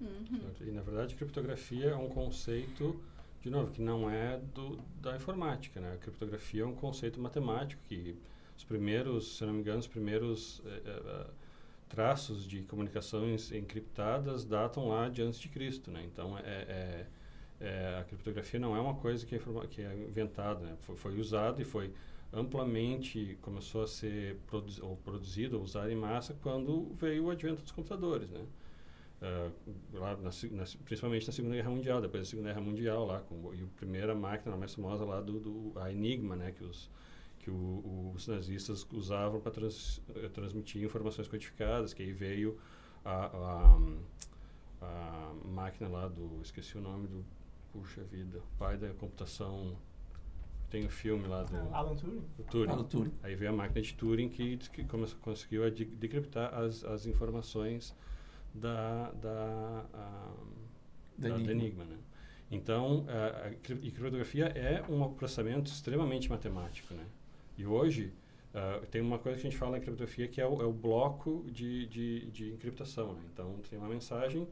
[0.00, 0.50] Uhum.
[0.60, 3.00] E, na verdade, criptografia é um conceito,
[3.42, 5.80] de novo, que não é do, da informática.
[5.80, 5.94] Né?
[5.94, 8.16] A criptografia é um conceito matemático que
[8.56, 11.26] os primeiros, se não me engano, os primeiros eh, eh,
[11.88, 15.90] traços de comunicações encriptadas datam lá de antes de Cristo.
[15.90, 16.04] Né?
[16.04, 17.06] Então, é, é,
[17.60, 20.60] é, a criptografia não é uma coisa que é, que é inventada.
[20.60, 20.76] Né?
[20.80, 21.92] Foi, foi usado e foi
[22.32, 27.62] amplamente começou a ser produ ou produzido ou usado em massa quando veio o advento
[27.62, 28.44] dos computadores, né?
[29.24, 29.50] Uh,
[29.94, 33.54] lá na, na, principalmente na Segunda Guerra Mundial, depois da Segunda Guerra Mundial, lá, com,
[33.54, 36.90] e a primeira máquina mais famosa lá do, do a Enigma, né, que os,
[37.38, 42.58] que o, os nazistas usavam para trans, uh, transmitir informações codificadas, que aí veio
[43.02, 43.78] a, a,
[44.82, 47.24] a, máquina lá do, esqueci o nome do,
[47.72, 49.74] puxa vida, pai da computação,
[50.68, 51.56] tem o um filme lá do...
[51.74, 52.22] Alan Turing?
[52.50, 52.70] Turing.
[52.70, 53.12] Alan Turing.
[53.22, 54.84] Aí veio a máquina de Turing que, que
[55.22, 57.94] conseguiu decriptar as, as informações
[58.54, 60.32] da, da, a,
[61.18, 61.84] da, da Enigma.
[61.84, 61.98] Né?
[62.50, 66.94] Então, a, a, criptografia é um processamento extremamente matemático.
[66.94, 67.04] Né?
[67.58, 68.12] E hoje,
[68.54, 70.72] uh, tem uma coisa que a gente fala na criptografia que é o, é o
[70.72, 73.14] bloco de, de, de encriptação.
[73.14, 73.20] Né?
[73.32, 74.46] Então, tem uma mensagem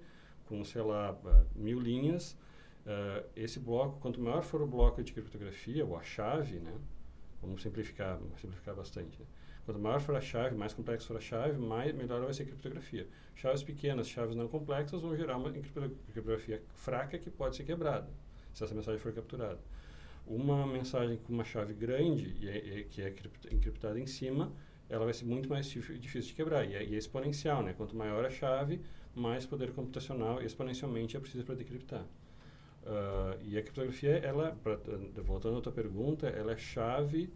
[0.46, 2.36] com, sei lá, uh, mil linhas.
[2.84, 6.74] Uh, esse bloco, quanto maior for o bloco de criptografia, ou a chave, né?
[7.40, 9.20] vamos simplificar, simplificar bastante.
[9.20, 9.26] Né?
[9.64, 12.46] Quanto maior for a chave, mais complexa for a chave, mais, melhor vai ser a
[12.46, 13.06] criptografia.
[13.36, 18.10] Chaves pequenas, chaves não complexas vão gerar uma criptografia fraca que pode ser quebrada,
[18.52, 19.60] se essa mensagem for capturada.
[20.26, 23.14] Uma mensagem com uma chave grande, e é, é, que é
[23.52, 24.52] encriptada em cima,
[24.88, 26.64] ela vai ser muito mais difícil de quebrar.
[26.64, 27.72] E é, e é, exponencial, né?
[27.72, 28.80] Quanto maior a chave,
[29.14, 32.04] mais poder computacional exponencialmente é preciso para decriptar.
[32.82, 34.76] Uh, e a criptografia, ela, pra,
[35.22, 37.32] voltando à tua pergunta, ela é chave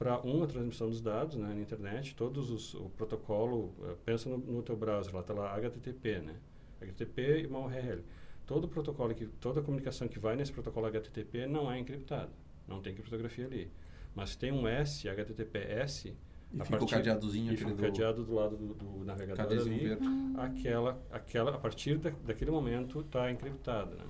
[0.00, 4.38] para uma transmissão dos dados né, na internet, todos os, o protocolo, uh, pensa no,
[4.38, 6.36] no teu browser, lá está lá HTTP, né?
[6.80, 8.02] HTTP e uma URL.
[8.46, 12.30] Todo protocolo, que, toda comunicação que vai nesse protocolo HTTP não é encriptada,
[12.66, 13.70] não tem criptografia ali.
[14.14, 16.16] Mas tem um S, HTTPS, e
[16.58, 19.80] a fica partir, o cadeadozinho e fica o cadeado do lado do, do navegador ali,
[19.80, 20.06] verde.
[20.38, 24.04] aquela, aquela, a partir da, daquele momento está encriptada, né?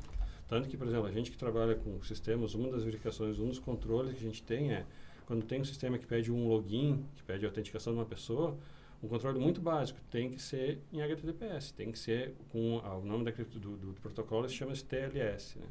[0.47, 3.59] Tanto que, por exemplo, a gente que trabalha com sistemas, uma das verificações, um dos
[3.59, 4.87] controles que a gente tem é
[5.31, 8.59] quando tem um sistema que pede um login, que pede a autenticação de uma pessoa,
[9.01, 13.05] um controle muito básico tem que ser em HTTPS, tem que ser com ah, o
[13.05, 15.67] nome da, do, do, protocolo se chama TLS, né?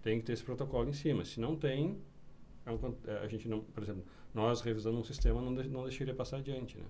[0.00, 1.24] Tem que ter esse protocolo em cima.
[1.24, 1.98] Se não tem,
[2.64, 5.82] é um, é, a gente não, por exemplo, nós revisando um sistema não, de, não
[5.82, 6.84] deixaria passar adiante, né?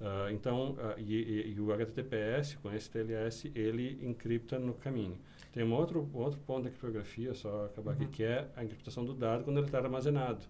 [0.00, 5.18] Uh, então, uh, e, e, e, o HTTPS, com esse TLS, ele encripta no caminho.
[5.52, 8.02] Tem um outro, outro ponto da criptografia, só acabar uhum.
[8.04, 10.46] aqui, que é a encriptação do dado quando ele está armazenado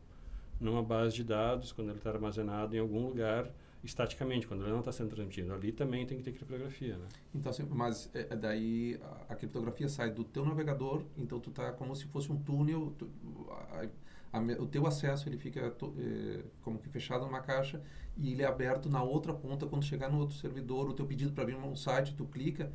[0.63, 3.51] numa base de dados, quando ele está armazenado em algum lugar
[3.85, 5.53] estaticamente, quando ele não está sendo transmitido.
[5.53, 7.07] Ali também tem que ter criptografia, né?
[7.35, 11.51] Então, assim, mas é, é daí a, a, criptografia sai do teu navegador, então tu
[11.51, 13.11] está como se fosse um túnel, tu,
[13.51, 17.83] a, a, o teu acesso ele fica to, é, como que fechado numa caixa
[18.17, 21.33] e ele é aberto na outra ponta quando chegar no outro servidor, o teu pedido
[21.33, 22.71] para abrir um site, tu clica,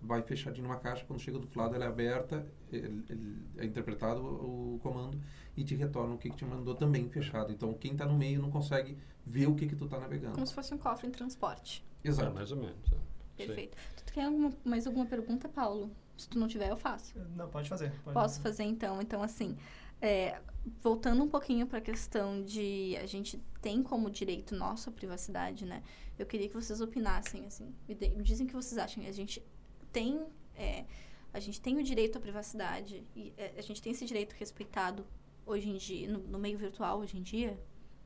[0.00, 3.64] vai fechadinho numa caixa, quando chega do outro lado ela é aberta, ele, ele é
[3.64, 5.20] interpretado o, o, comando
[5.56, 7.52] e te retorna o que, que te mandou também fechado.
[7.52, 10.34] Então quem está no meio não consegue ver o que que tu está navegando.
[10.34, 11.84] Como se fosse um cofre em transporte.
[12.02, 12.30] Exato.
[12.30, 12.92] É, mais ou menos.
[12.92, 13.46] É.
[13.46, 13.76] Perfeito.
[14.04, 15.90] Tu quer alguma, mais alguma pergunta, Paulo?
[16.16, 17.14] Se tu não tiver, eu faço.
[17.36, 17.92] Não, pode fazer.
[18.02, 19.00] Pode Posso fazer então.
[19.00, 19.56] Então, assim,
[20.00, 20.40] é,
[20.82, 25.64] voltando um pouquinho para a questão de a gente tem como direito nosso a privacidade,
[25.64, 25.82] né?
[26.18, 29.04] Eu queria que vocês opinassem, assim, me, de, me dizem o que vocês acham.
[29.04, 29.44] A gente
[29.92, 30.84] tem é,
[31.32, 35.06] a gente tem o direito à privacidade e é, a gente tem esse direito respeitado
[35.46, 37.58] hoje em dia no, no meio virtual hoje em dia.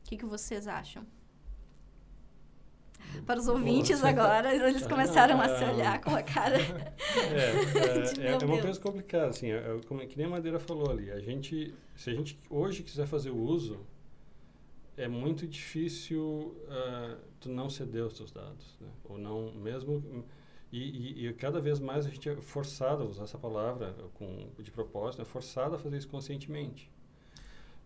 [0.04, 1.06] O que, que vocês acham?
[3.26, 4.08] Para os ouvintes Nossa.
[4.08, 6.58] agora, eles começaram a se olhar com a cara.
[7.12, 10.58] É, é, é, é uma coisa complicada, assim, é, é, como, que nem a Madeira
[10.58, 11.10] falou ali.
[11.10, 13.80] A gente, se a gente hoje quiser fazer o uso,
[14.96, 18.88] é muito difícil uh, tu não ceder os teus dados, né?
[19.04, 20.24] Ou não, mesmo...
[20.72, 24.48] E, e, e, cada vez mais a gente é forçado a usar essa palavra com,
[24.58, 26.90] de propósito, é forçado a fazer isso conscientemente.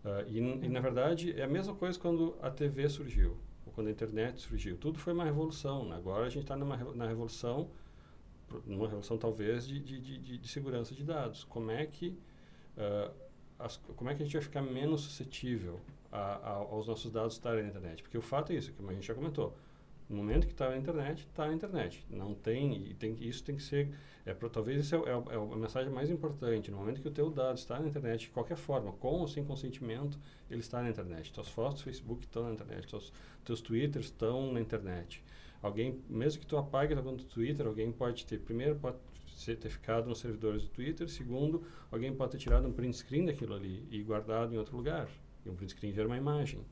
[0.05, 3.37] Uh, e, e, na verdade, é a mesma coisa quando a TV surgiu
[3.77, 4.75] quando a internet surgiu.
[4.75, 5.87] Tudo foi uma revolução.
[5.87, 5.95] Né?
[5.95, 7.69] Agora a gente está na revolução,
[8.65, 11.43] numa revolução talvez de, de, de, de, segurança de dados.
[11.43, 12.17] Como é que
[12.75, 13.13] uh,
[13.59, 15.79] as, como é que a gente vai ficar menos suscetível
[16.11, 18.01] a, a, aos nossos dados estarem na internet?
[18.01, 19.55] Porque o fato é isso, como a gente já comentou.
[20.09, 22.05] No momento que está na internet, está na internet.
[22.09, 23.89] Não tem, e tem, isso tem que ser
[24.27, 26.69] é, pra, talvez isso é, é, é, a mensagem mais importante.
[26.69, 29.41] No momento que o teu dado está na internet, de qualquer forma, com ou sem
[29.45, 30.19] consentimento,
[30.51, 31.31] ele está na internet.
[31.31, 33.13] Tuas fotos do Facebook estão na internet, teus,
[33.45, 35.23] teus Twitters estão na internet.
[35.61, 38.97] Alguém, mesmo que tu apague a conta do Twitter, alguém pode ter, primeiro, pode
[39.33, 43.25] ser, ter ficado nos servidores do Twitter, segundo, alguém pode ter tirado um print screen
[43.25, 45.09] daquilo ali e guardado em outro lugar.
[45.45, 46.65] E um print screen gera uma imagem.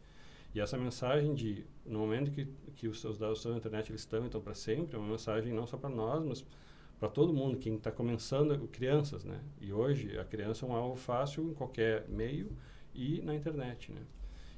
[0.56, 4.02] E essa mensagem de, no momento que, que os seus dados estão na internet, eles
[4.02, 6.46] estão então para sempre, é uma mensagem não só para nós, mas
[6.98, 9.42] para todo mundo, quem está começando, crianças, né?
[9.60, 12.56] E hoje a criança é um alvo fácil em qualquer meio
[12.94, 14.02] e na internet, né?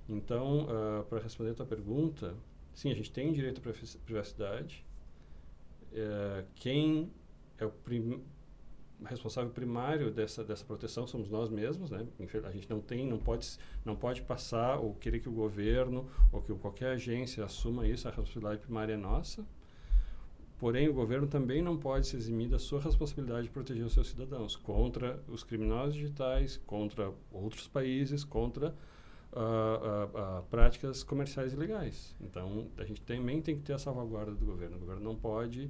[0.07, 2.35] Então, uh, para responder a tua pergunta,
[2.75, 3.73] sim, a gente tem direito à
[4.05, 4.85] privacidade.
[5.91, 7.11] Uh, quem
[7.57, 8.23] é o prim
[9.05, 12.05] responsável primário dessa dessa proteção somos nós mesmos, né?
[12.43, 13.47] A gente não tem, não pode,
[13.85, 18.07] não pode passar ou querer que o governo ou que qualquer agência assuma isso.
[18.07, 19.45] A responsabilidade primária é nossa.
[20.59, 24.09] Porém, o governo também não pode se eximir da sua responsabilidade de proteger os seus
[24.09, 28.73] cidadãos contra os criminosos digitais, contra outros países, contra
[29.33, 32.15] uh, uh, uh, práticas comerciais ilegais.
[32.19, 34.77] Então, a gente também tem que ter a salvaguarda do governo.
[34.77, 35.69] O governo não pode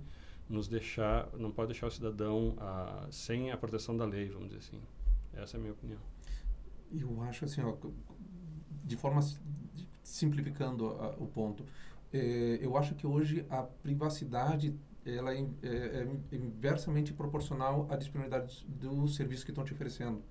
[0.50, 2.56] nos deixar, não pode deixar o cidadão
[3.12, 4.82] sem a proteção da lei, vamos dizer assim.
[5.34, 6.00] Essa é a minha opinião.
[6.92, 7.76] Eu acho assim, ó,
[8.84, 9.22] de forma
[10.02, 10.88] simplificando
[11.20, 11.66] o ponto,
[12.14, 14.74] é, eu acho que hoje a privacidade
[15.06, 20.22] ela é, é, é inversamente proporcional à disponibilidade do serviço que estão te oferecendo.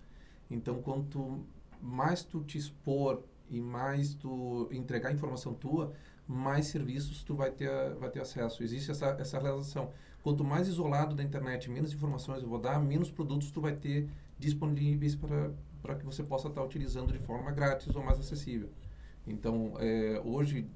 [0.51, 1.45] Então, quanto
[1.81, 5.93] mais tu te expor e mais tu entregar informação tua,
[6.27, 8.63] mais serviços tu vai ter vai ter acesso.
[8.63, 9.93] Existe essa essa relação.
[10.27, 14.09] Quanto mais isolado da internet, menos informações eu vou dar, menos produtos tu vai ter
[14.37, 18.69] disponíveis para para que você possa estar utilizando de forma grátis ou mais acessível.
[19.25, 20.69] Então, é, hoje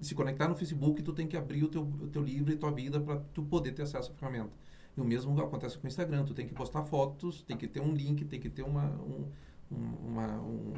[0.00, 2.72] se conectar no Facebook, tu tem que abrir o teu, o teu livro e tua
[2.72, 4.50] vida para tu poder ter acesso à ferramenta.
[4.96, 7.80] E o mesmo acontece com o Instagram, tu tem que postar fotos, tem que ter
[7.80, 9.30] um link, tem que ter uma, um,
[9.70, 10.72] uma, um,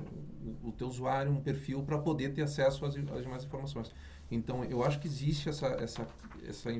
[0.62, 3.90] o teu usuário, um perfil para poder ter acesso às, às demais informações.
[4.30, 6.06] Então, eu acho que existe essa, essa,
[6.46, 6.70] essa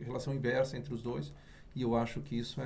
[0.00, 1.32] relação inversa entre os dois
[1.74, 2.64] e eu acho que isso é,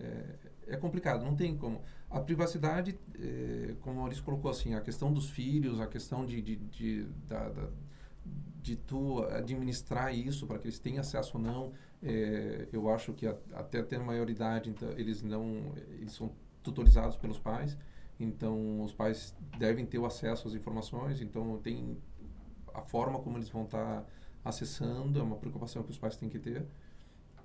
[0.00, 1.82] é, é complicado, não tem como.
[2.10, 6.40] A privacidade, é, como o Maurício colocou assim, a questão dos filhos, a questão de,
[6.40, 7.68] de, de, da, da,
[8.62, 13.26] de tu administrar isso para que eles tenham acesso ou não, é, eu acho que
[13.26, 16.30] a, até ter maioridade, então, eles não, eles são
[16.62, 17.76] tutorizados pelos pais,
[18.18, 21.96] então os pais devem ter o acesso às informações, então tem
[22.78, 24.06] a forma como eles vão estar tá
[24.44, 26.66] acessando, é uma preocupação que os pais têm que ter,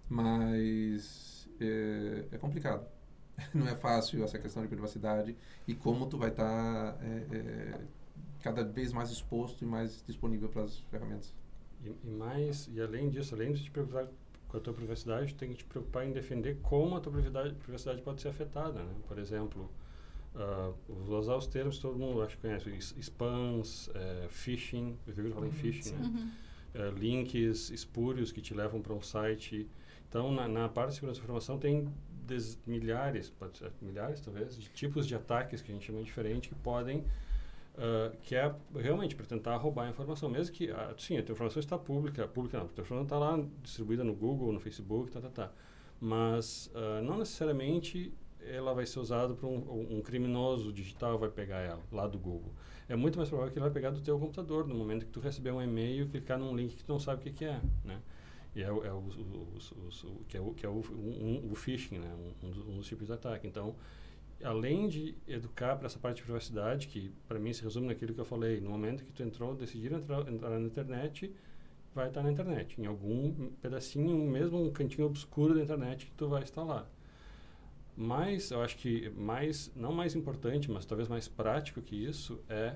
[0.09, 2.85] mas é, é complicado.
[3.53, 5.35] não é fácil essa questão de privacidade
[5.67, 7.81] e como tu vai estar tá, é, é,
[8.41, 11.33] cada vez mais exposto e mais disponível para as ferramentas.
[11.83, 14.07] E, e, mais, e além disso, além de te preocupar
[14.47, 18.01] com a tua privacidade, tem que te preocupar em defender como a tua privacidade, privacidade
[18.01, 18.93] pode ser afetada, né?
[19.07, 19.69] Por exemplo,
[20.35, 22.69] uh, vou usar os termos que todo mundo acho que conhece,
[23.01, 26.31] spams, uh, phishing, eu falar em uhum, phishing, né?
[26.75, 26.89] Uhum.
[26.89, 29.69] Uh, links espúrios que te levam para um site
[30.07, 31.87] Então, na, na parte de segurança da informação tem
[32.25, 33.33] des, milhares,
[33.81, 37.03] milhares talvez, de tipos de ataques que a gente chama diferente que podem
[37.73, 41.31] Uh, que é realmente para tentar roubar a informação, mesmo que, uh, sim, a tua
[41.31, 45.09] informação está pública, pública não, a tua informação está lá distribuída no Google, no Facebook,
[45.09, 45.51] tá, tá, tá.
[45.97, 48.13] Mas uh, não necessariamente
[48.47, 52.51] ela vai ser usada para um, um, criminoso digital vai pegar ela lá do Google.
[52.87, 55.19] É muito mais provável que ele vai pegar do teu computador no momento que tu
[55.19, 58.01] receber um e-mail, clicar num link que tu não sabe o que, que é, né?
[58.53, 61.55] E é, é o, o, o, o, que é o que é o, um, o
[61.55, 62.13] phishing, né?
[62.43, 63.47] Um, um, dos tipos de ataque.
[63.47, 63.75] Então
[64.43, 68.19] além de educar para essa parte de privacidade, que para mim se resume naquilo que
[68.19, 71.33] eu falei, no momento que tu entrou, decidir entrar, entrar na internet,
[71.93, 76.27] vai estar na internet, em algum pedacinho, mesmo um cantinho obscuro da internet que tu
[76.27, 76.89] vai instalar.
[78.01, 82.75] Mas eu acho que mais, não mais importante, mas talvez mais prático que isso é,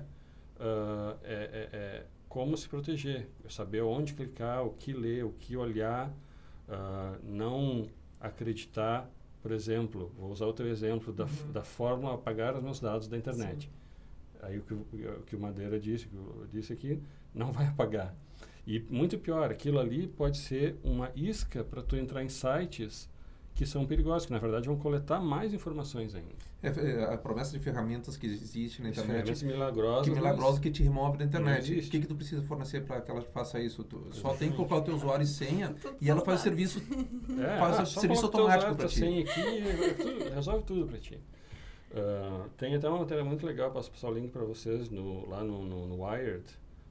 [0.56, 5.56] uh, é, é, é, como se proteger, saber onde clicar, o que ler, o que
[5.56, 6.10] olhar,
[6.68, 7.88] uh, não
[8.20, 9.10] acreditar
[9.42, 11.52] por exemplo, vou usar o teu exemplo da, uhum.
[11.52, 13.66] da fórmula apagar os meus dados da internet.
[13.66, 14.38] Sim.
[14.42, 17.00] Aí o que, o que o Madeira disse, que eu disse aqui,
[17.32, 18.12] não vai apagar.
[18.66, 23.08] E muito pior, aquilo ali pode ser uma isca para tu entrar em sites
[23.56, 26.28] que são perigosos, que na verdade vão coletar mais informações ainda.
[26.62, 29.12] É, é a promessa de ferramentas que existe na internet.
[29.12, 30.04] Ferramentas milagrosas.
[30.06, 31.72] Que milagrosas que te remove da internet.
[31.72, 33.82] O que, que tu precisa fornecer para que ela faça isso?
[33.82, 36.80] Tu só tem que colocar o teu usuário e senha e ela faz o serviço,
[36.80, 38.98] é, faz ah, o serviço automático para ti.
[38.98, 41.18] Senha aqui, tudo, resolve tudo para ti.
[41.92, 45.42] Uh, tem até uma matéria muito legal, posso passar o link para vocês no, lá
[45.42, 46.44] no, no, no, Wired.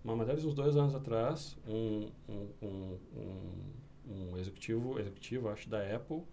[0.04, 2.98] Uma matéria de uns dois anos atrás, um, um, um,
[4.08, 6.24] um executivo, executivo, acho, da Apple,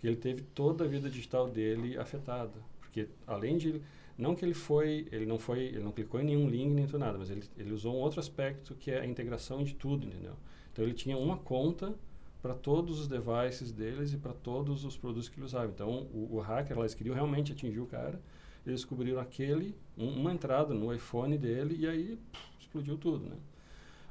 [0.00, 3.80] que ele teve toda a vida digital dele afetada, porque além de
[4.16, 7.18] não que ele foi, ele não foi, ele não clicou em nenhum link nem nada,
[7.18, 10.34] mas ele, ele usou um outro aspecto que é a integração de tudo, entendeu?
[10.72, 11.94] Então ele tinha uma conta
[12.42, 15.70] para todos os devices deles e para todos os produtos que ele usava.
[15.70, 18.20] Então o, o hacker lá eles queriam realmente atingir o cara,
[18.66, 23.36] eles descobriram aquele um, uma entrada no iPhone dele e aí pff, explodiu tudo, né?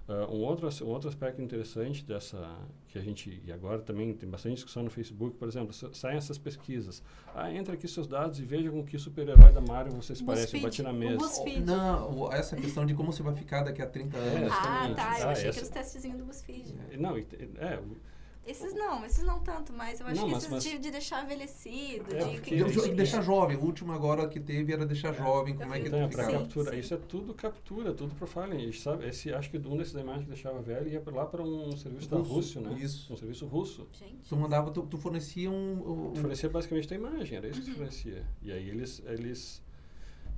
[0.10, 2.43] Uh, um, outro, um outro aspecto interessante dessa,
[2.88, 6.36] que a gente, e agora também tem bastante discussão no Facebook, por exemplo, saem essas
[6.36, 7.03] pesquisas.
[7.36, 10.57] Ah, entra aqui seus dados e veja com que super-herói da Mario você se parece,
[10.57, 11.20] eu bati na mesa.
[11.64, 14.51] Não, essa questão de como você vai ficar daqui a 30 é, anos.
[14.51, 15.51] ah, tá, eu ah, achei essa...
[15.51, 16.76] que era os testezinhos do BuzzFeed.
[16.91, 16.97] É.
[16.97, 17.80] Não, é,
[18.46, 20.64] esses não, esses não tanto, mas eu acho não, que mas, esses mas...
[20.64, 23.58] De, de, deixar envelhecido, é, de, que, de, deixar jovem.
[23.58, 25.18] O último agora que teve era deixar é.
[25.18, 26.72] jovem, como é que então, para captura.
[26.72, 26.80] Sim.
[26.80, 28.72] Isso é tudo captura, tudo profiling.
[28.72, 29.08] Sabe?
[29.08, 32.10] Esse, acho que um desses imagens que deixava velho ia lá para um serviço russo,
[32.10, 32.78] da Rússia, né?
[32.80, 33.14] Isso.
[33.14, 33.88] Um serviço russo.
[33.94, 34.28] Gente.
[34.28, 36.12] Tu mandava, tu, tu fornecia um, um...
[36.14, 37.78] Tu fornecia basicamente a imagem, era isso que tu uhum.
[37.78, 38.26] fornecia.
[38.42, 39.62] E aí eles, eles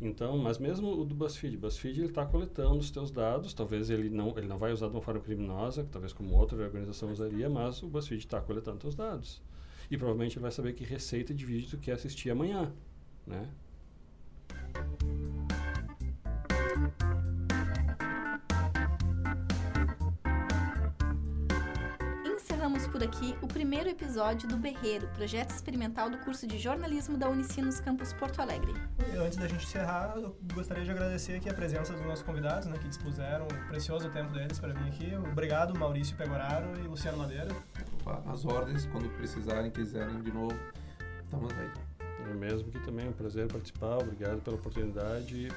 [0.01, 4.09] então, mas mesmo o do BuzzFeed, BuzzFeed ele está coletando os teus dados, talvez ele
[4.09, 7.83] não, ele não vai usar de uma forma criminosa, talvez como outra organização usaria, mas
[7.83, 9.39] o BuzzFeed está coletando teus dados.
[9.91, 12.73] E provavelmente ele vai saber que receita de vídeo tu quer assistir amanhã,
[13.27, 13.47] né?
[22.71, 27.29] Encerramos por aqui o primeiro episódio do Berreiro, projeto experimental do curso de jornalismo da
[27.29, 28.73] Unicinos Campus Porto Alegre.
[29.17, 32.77] Antes da gente encerrar, eu gostaria de agradecer aqui a presença dos nossos convidados, né,
[32.77, 35.15] que dispuseram o precioso tempo deles para vir aqui.
[35.31, 37.49] Obrigado, Maurício Pegoraro e Luciano Madeira.
[38.31, 40.57] As ordens, quando precisarem, quiserem de novo,
[41.23, 41.71] estamos aí.
[42.29, 45.49] É mesmo que também é um prazer participar, obrigado pela oportunidade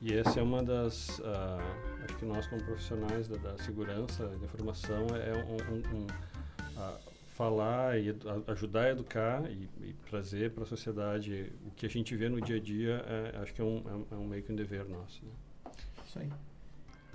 [0.00, 4.44] e essa é uma das, uh, acho que nós como profissionais da, da segurança, da
[4.46, 8.14] informação, é um, um, um uh, falar e
[8.48, 12.38] ajudar a educar e, e trazer para a sociedade o que a gente vê no
[12.38, 14.86] dia a dia, é, acho que é um, é um, é meio que um dever
[14.86, 15.24] nosso.
[15.24, 15.72] Né?
[16.06, 16.30] Isso aí.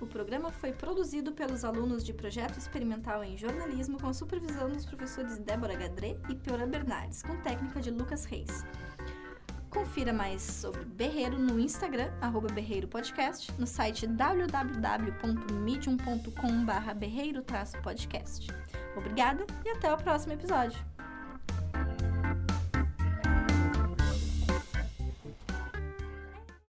[0.00, 4.84] O programa foi produzido pelos alunos de Projeto Experimental em Jornalismo com a supervisão dos
[4.84, 8.64] professores Débora Gadré e Piora Bernardes, com técnica de Lucas Reis.
[9.70, 18.46] Confira mais sobre Berreiro no Instagram, arroba Berreiro Podcast, no site www.medium.com.br berreiro-podcast.
[18.96, 20.78] Obrigada e até o próximo episódio.